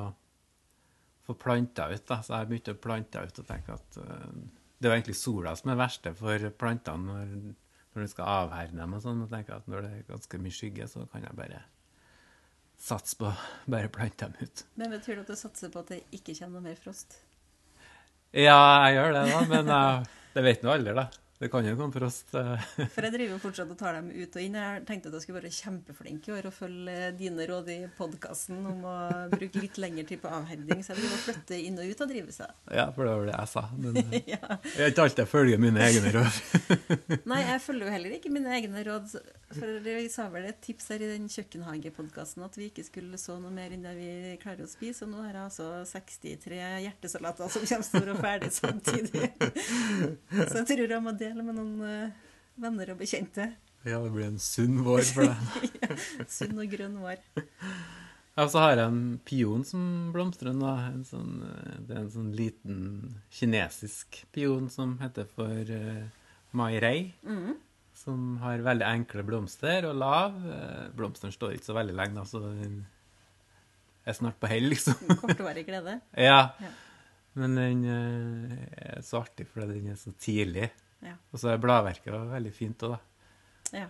få 1.27 1.35
planta 1.39 1.87
ut. 1.91 2.05
da. 2.07 2.19
Så 2.25 2.35
jeg 2.35 2.49
begynte 2.49 2.75
å 2.75 2.81
plante 2.83 3.23
ut 3.23 3.41
og 3.43 3.47
tenke 3.47 3.77
at 3.77 3.99
eh, 4.01 4.39
det 4.81 4.89
er 4.89 4.97
egentlig 4.97 5.17
sola 5.19 5.53
som 5.55 5.71
er 5.71 5.79
verste 5.79 6.13
for 6.17 6.47
plantene 6.59 7.07
når, 7.07 7.35
når 7.93 8.07
du 8.07 8.11
skal 8.11 8.33
avherne 8.47 8.81
dem 8.81 8.97
og 8.97 9.03
sånn. 9.05 9.23
Og 9.23 9.31
tenker 9.31 9.59
at 9.59 9.69
når 9.71 9.87
det 9.87 9.93
er 9.93 10.09
ganske 10.09 10.41
mye 10.41 10.57
skygge, 10.57 10.89
så 10.91 11.05
kan 11.13 11.27
jeg 11.27 11.37
bare 11.37 11.63
satse 12.81 13.17
på 13.19 13.29
å 13.29 13.35
bare 13.71 13.91
plante 13.93 14.27
dem 14.27 14.35
ut. 14.41 14.63
Men 14.81 14.95
betyr 14.95 15.19
det 15.19 15.27
at 15.27 15.33
du 15.35 15.39
satser 15.39 15.71
på 15.73 15.83
at 15.83 15.93
det 15.93 16.01
ikke 16.17 16.35
kommer 16.39 16.59
noe 16.59 16.71
mer 16.71 16.79
frost? 16.81 17.19
Ja, 18.31 18.57
jeg 18.87 18.95
gjør 18.97 19.15
det, 19.15 19.23
da, 19.27 19.39
men 19.51 19.69
jeg 19.75 20.09
Det 20.31 20.43
vet 20.45 20.61
nå 20.63 20.71
aldri, 20.71 20.93
da. 20.95 21.09
Det 21.41 21.47
kan 21.49 21.65
jo 21.65 21.73
komme 21.73 21.89
for 21.95 22.03
oss. 22.05 22.19
For 22.29 23.01
jeg 23.07 23.13
driver 23.15 23.39
fortsatt 23.41 23.71
og 23.73 23.77
tar 23.79 23.95
dem 23.97 24.11
ut 24.13 24.35
og 24.37 24.43
inn. 24.43 24.57
Jeg 24.59 24.83
tenkte 24.85 25.09
at 25.09 25.15
jeg 25.17 25.23
skulle 25.23 25.39
være 25.39 25.49
kjempeflink 25.55 26.27
i 26.29 26.33
år 26.35 26.47
og 26.51 26.53
følge 26.53 26.97
dine 27.17 27.47
råd 27.49 27.71
i 27.73 27.77
podkasten 27.97 28.59
om 28.69 28.83
å 28.85 28.93
bruke 29.31 29.63
litt 29.63 29.79
lengre 29.81 30.05
tid 30.05 30.21
på 30.21 30.29
avhending, 30.29 30.83
så 30.85 30.93
jeg 30.93 31.01
driver 31.01 31.15
og 31.17 31.23
flytter 31.25 31.63
inn 31.65 31.79
og 31.81 31.89
ut 31.89 32.03
av 32.05 32.11
drivhuset. 32.11 32.53
Ja, 32.77 32.85
for 32.93 33.09
det 33.09 33.15
var 33.17 33.25
det 33.31 33.33
jeg 33.39 33.51
sa. 33.55 33.63
Men 33.81 33.97
eh, 34.03 34.19
Ja. 34.35 34.41
jeg 34.61 34.83
er 34.85 34.93
ikke 34.93 35.07
alltid 35.07 35.23
jeg 35.23 35.31
følger 35.31 35.63
mine 35.65 35.81
egne 35.87 36.13
råd. 36.13 36.37
Nei, 37.33 37.41
jeg 37.47 37.63
følger 37.65 37.87
jo 37.89 37.95
heller 37.95 38.15
ikke 38.19 38.33
mine 38.37 38.53
egne 38.59 38.85
råd. 38.85 39.17
For 39.51 39.81
vi 39.83 39.95
sa 40.13 40.27
vel 40.31 40.45
et 40.47 40.61
tips 40.63 40.91
her 40.93 41.01
i 41.03 41.09
den 41.09 41.25
kjøkkenhagepodkasten 41.31 42.45
at 42.45 42.55
vi 42.61 42.69
ikke 42.69 42.85
skulle 42.87 43.17
så 43.19 43.39
noe 43.41 43.51
mer 43.51 43.73
enn 43.75 43.83
det 43.83 43.95
vi 43.97 44.11
klarer 44.45 44.63
å 44.67 44.69
spise. 44.71 45.07
Og 45.07 45.11
nå 45.15 45.25
har 45.25 45.33
jeg 45.33 45.47
altså 45.49 45.71
63 45.89 46.61
hjertesalater 46.85 47.49
som 47.51 47.65
kommer 47.65 47.89
store 47.89 48.13
og 48.15 48.21
ferdig 48.23 48.53
samtidig. 48.55 49.25
Så 50.51 50.61
jeg 50.61 50.67
tror 50.69 50.93
jeg 50.95 51.03
må 51.03 51.11
dele 51.31 51.47
med 51.47 51.55
noen 51.55 51.87
eh, 51.87 52.29
venner 52.59 52.91
og 52.93 52.99
bekjente. 52.99 53.47
Ja, 53.87 53.97
det 54.03 54.11
blir 54.13 54.27
en 54.27 54.41
sunn 54.41 54.81
vår 54.85 55.03
for 55.09 55.31
deg. 55.31 55.97
Sunn 56.35 56.59
og 56.59 56.69
grønn 56.69 56.99
vår. 57.01 57.21
Ja, 58.35 58.45
så 58.51 58.61
har 58.61 58.75
jeg 58.75 58.83
en 58.83 59.01
pion 59.27 59.63
som 59.67 60.11
blomstrer 60.13 60.53
nå. 60.55 60.69
En 60.91 61.05
sånn, 61.07 61.39
eh, 61.47 61.79
det 61.87 61.95
er 61.95 62.03
en 62.03 62.13
sånn 62.13 62.29
liten 62.37 62.77
kinesisk 63.33 64.21
pion 64.35 64.69
som 64.71 64.97
heter 65.01 65.27
for 65.31 65.71
uh, 65.71 66.05
Mai 66.57 66.75
Rei. 66.83 67.11
Mm. 67.25 67.55
Som 67.97 68.37
har 68.43 68.63
veldig 68.65 68.87
enkle 68.87 69.25
blomster 69.25 69.87
og 69.89 69.97
lav. 69.99 70.37
Blomstene 70.97 71.33
står 71.33 71.57
ikke 71.57 71.69
så 71.69 71.77
veldig 71.77 71.97
lenge, 71.97 72.17
da, 72.17 72.27
så 72.27 72.41
den 72.43 72.79
er 74.07 74.17
snart 74.17 74.39
på 74.41 74.49
hell, 74.49 74.71
liksom. 74.73 75.17
Kortvarig 75.21 75.67
glede. 75.67 75.99
Ja. 76.29 76.53
Ja. 76.61 76.71
Men 77.39 77.55
den 77.55 77.83
uh, 77.87 78.55
er 78.75 79.03
så 79.07 79.21
artig 79.21 79.45
fordi 79.53 79.79
den 79.79 79.93
er 79.93 79.99
så 79.99 80.11
tidlig. 80.19 80.67
Ja. 81.01 81.15
Og 81.31 81.41
så 81.41 81.51
er 81.51 81.61
bladverket 81.61 82.13
veldig 82.31 82.53
fint 82.55 82.85
òg, 82.85 82.95
da. 82.95 83.79
ja. 83.83 83.89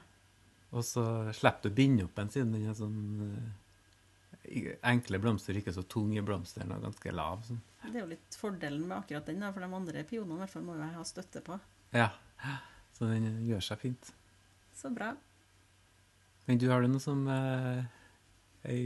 Og 0.71 0.85
så 0.87 1.03
slipper 1.35 1.67
du 1.67 1.73
å 1.73 1.75
binde 1.75 2.05
opp 2.07 2.15
den 2.15 2.29
siden 2.31 2.53
den 2.55 2.69
er 2.71 2.77
sånn 2.77 2.99
eh, 3.25 4.77
Enkle 4.87 5.19
blomster, 5.21 5.57
ikke 5.59 5.73
så 5.75 5.83
tung 5.85 6.13
i 6.15 6.23
blomstene 6.25 6.77
og 6.77 6.85
ganske 6.87 7.11
lav. 7.13 7.43
Sånn. 7.45 7.59
Det 7.83 7.91
er 7.91 7.99
jo 7.99 8.07
litt 8.09 8.37
fordelen 8.39 8.87
med 8.87 8.95
akkurat 8.97 9.27
den, 9.27 9.43
da, 9.43 9.51
for 9.53 9.61
de 9.63 9.67
andre 9.77 10.03
pionene 10.07 10.39
i 10.39 10.41
hvert 10.41 10.53
fall 10.53 10.63
må 10.65 10.77
jo 10.79 10.87
ha 10.95 11.03
støtte 11.05 11.43
på. 11.45 11.59
Ja. 11.93 12.07
Så 12.95 13.11
den 13.11 13.27
gjør 13.45 13.61
seg 13.67 13.83
fint. 13.83 14.09
Så 14.75 14.89
bra. 14.95 15.11
Men 16.47 16.57
du, 16.57 16.65
har 16.71 16.81
du 16.81 16.89
noe 16.89 17.03
som 17.03 17.21
eh, 17.29 17.83
ei 18.71 18.81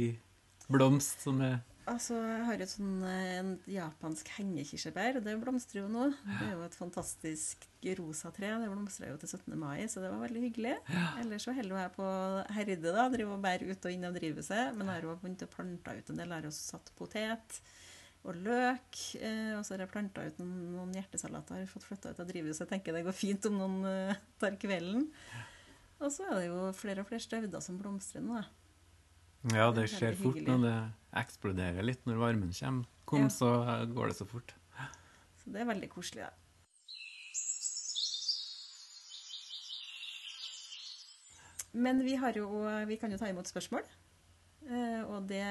blomst 0.68 1.24
som 1.24 1.40
er 1.46 1.62
Altså, 1.86 2.16
jeg 2.18 2.46
har 2.48 2.62
et 2.64 2.72
sånn 2.72 3.04
eh, 3.06 3.36
en 3.38 3.50
japansk 3.70 4.30
hengekirsebær, 4.40 5.20
og 5.20 5.26
det 5.28 5.36
blomstrer 5.38 5.84
jo 5.84 5.90
nå. 5.92 6.08
Det 6.26 6.48
er 6.48 6.56
jo 6.56 6.64
et 6.66 6.78
fantastisk 6.78 7.68
rosa 8.00 8.32
tre. 8.34 8.50
Det 8.64 8.70
blomstrer 8.72 9.12
jo 9.12 9.20
til 9.22 9.30
17. 9.30 9.54
mai, 9.62 9.86
så 9.92 10.02
det 10.02 10.10
var 10.10 10.24
veldig 10.24 10.42
hyggelig. 10.48 10.76
Ellers 11.22 11.46
så 11.46 11.54
holder 11.54 11.84
jeg 11.84 11.94
på 12.00 12.08
herde, 12.58 12.78
da. 12.96 13.06
Driver 13.14 13.36
og 13.38 13.44
bærer 13.46 13.70
ut 13.70 13.86
og 13.86 13.94
inn 13.94 14.10
av 14.10 14.18
drivhuset. 14.18 14.74
Men 14.74 14.90
jeg 14.90 14.98
har 14.98 15.06
jo 15.06 15.18
begynt 15.22 15.46
å 15.46 15.52
plante 15.54 15.94
ut 16.00 16.10
en 16.10 16.22
del. 16.24 16.34
Jeg 16.34 16.42
har 16.42 16.50
jo 16.50 16.56
satt 16.58 16.92
potet 16.98 17.60
og 18.26 18.42
løk. 18.48 19.02
Eh, 19.22 19.54
og 19.54 19.62
så 19.62 19.76
har 19.76 19.86
jeg 19.86 19.94
planta 19.94 20.26
ut 20.26 20.42
noen, 20.42 20.98
hjertesalater. 20.98 21.62
Har 21.62 21.70
fått 21.70 21.86
flytta 21.92 22.16
ut 22.16 22.26
av 22.26 22.30
drivhuset. 22.34 22.66
Jeg 22.66 22.74
tenker 22.74 22.98
det 22.98 23.06
går 23.06 23.20
fint 23.22 23.46
om 23.52 23.62
noen 23.62 23.90
eh, 23.92 24.22
tar 24.42 24.58
kvelden. 24.58 25.06
Og 26.02 26.10
så 26.12 26.26
er 26.32 26.42
det 26.42 26.48
jo 26.50 26.70
flere 26.76 27.06
og 27.06 27.14
flere 27.14 27.24
stauder 27.24 27.62
som 27.64 27.78
blomstrer 27.78 28.26
nå. 28.26 28.42
Ja, 29.54 29.70
Det 29.70 29.86
er 29.86 29.92
skjer 29.92 30.16
fort 30.18 30.42
når 30.42 30.64
det 30.64 30.78
eksploderer 31.16 31.84
litt 31.86 32.06
når 32.06 32.20
varmen 32.22 32.52
kommer. 32.54 32.86
Kom, 33.06 33.22
Ja. 33.28 33.30
så 33.30 33.50
går 33.94 34.08
det 34.12 34.16
så 34.18 34.26
fort. 34.28 34.54
Så 35.44 35.52
det 35.54 35.62
er 35.62 35.66
veldig 35.70 35.90
koselig, 35.94 36.24
da. 36.26 36.32
Men 41.72 42.00
vi, 42.06 42.16
har 42.16 42.34
jo, 42.38 42.48
vi 42.88 42.98
kan 42.98 43.12
jo 43.12 43.18
ta 43.20 43.28
imot 43.30 43.50
spørsmål. 43.50 43.84
Eh, 44.70 45.02
Og 45.12 45.28
det 45.30 45.44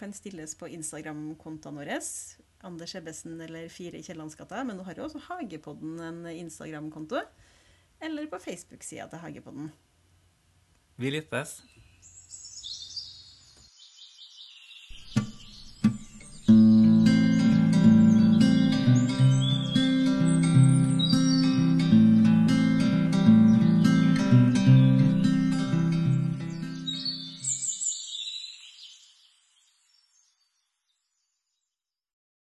kan 0.00 0.14
stilles 0.16 0.54
på 0.58 0.68
Instagram-kontoene 0.72 1.82
våre. 1.82 1.98
Anders 2.66 2.94
Ebbesen 2.98 3.36
eller 3.44 3.68
Fire 3.70 4.00
i 4.00 4.02
Kiellandsgata. 4.06 4.62
Men 4.66 4.80
nå 4.80 4.86
har 4.88 4.96
jo 4.98 5.04
også 5.06 5.20
Hagepodden 5.28 5.98
en 6.02 6.22
Instagram-konto. 6.32 7.20
Eller 8.02 8.26
på 8.30 8.40
Facebook-sida 8.42 9.08
til 9.12 9.20
Hagepodden. 9.22 9.68
Vi 10.98 11.12
lyttes. 11.12 11.58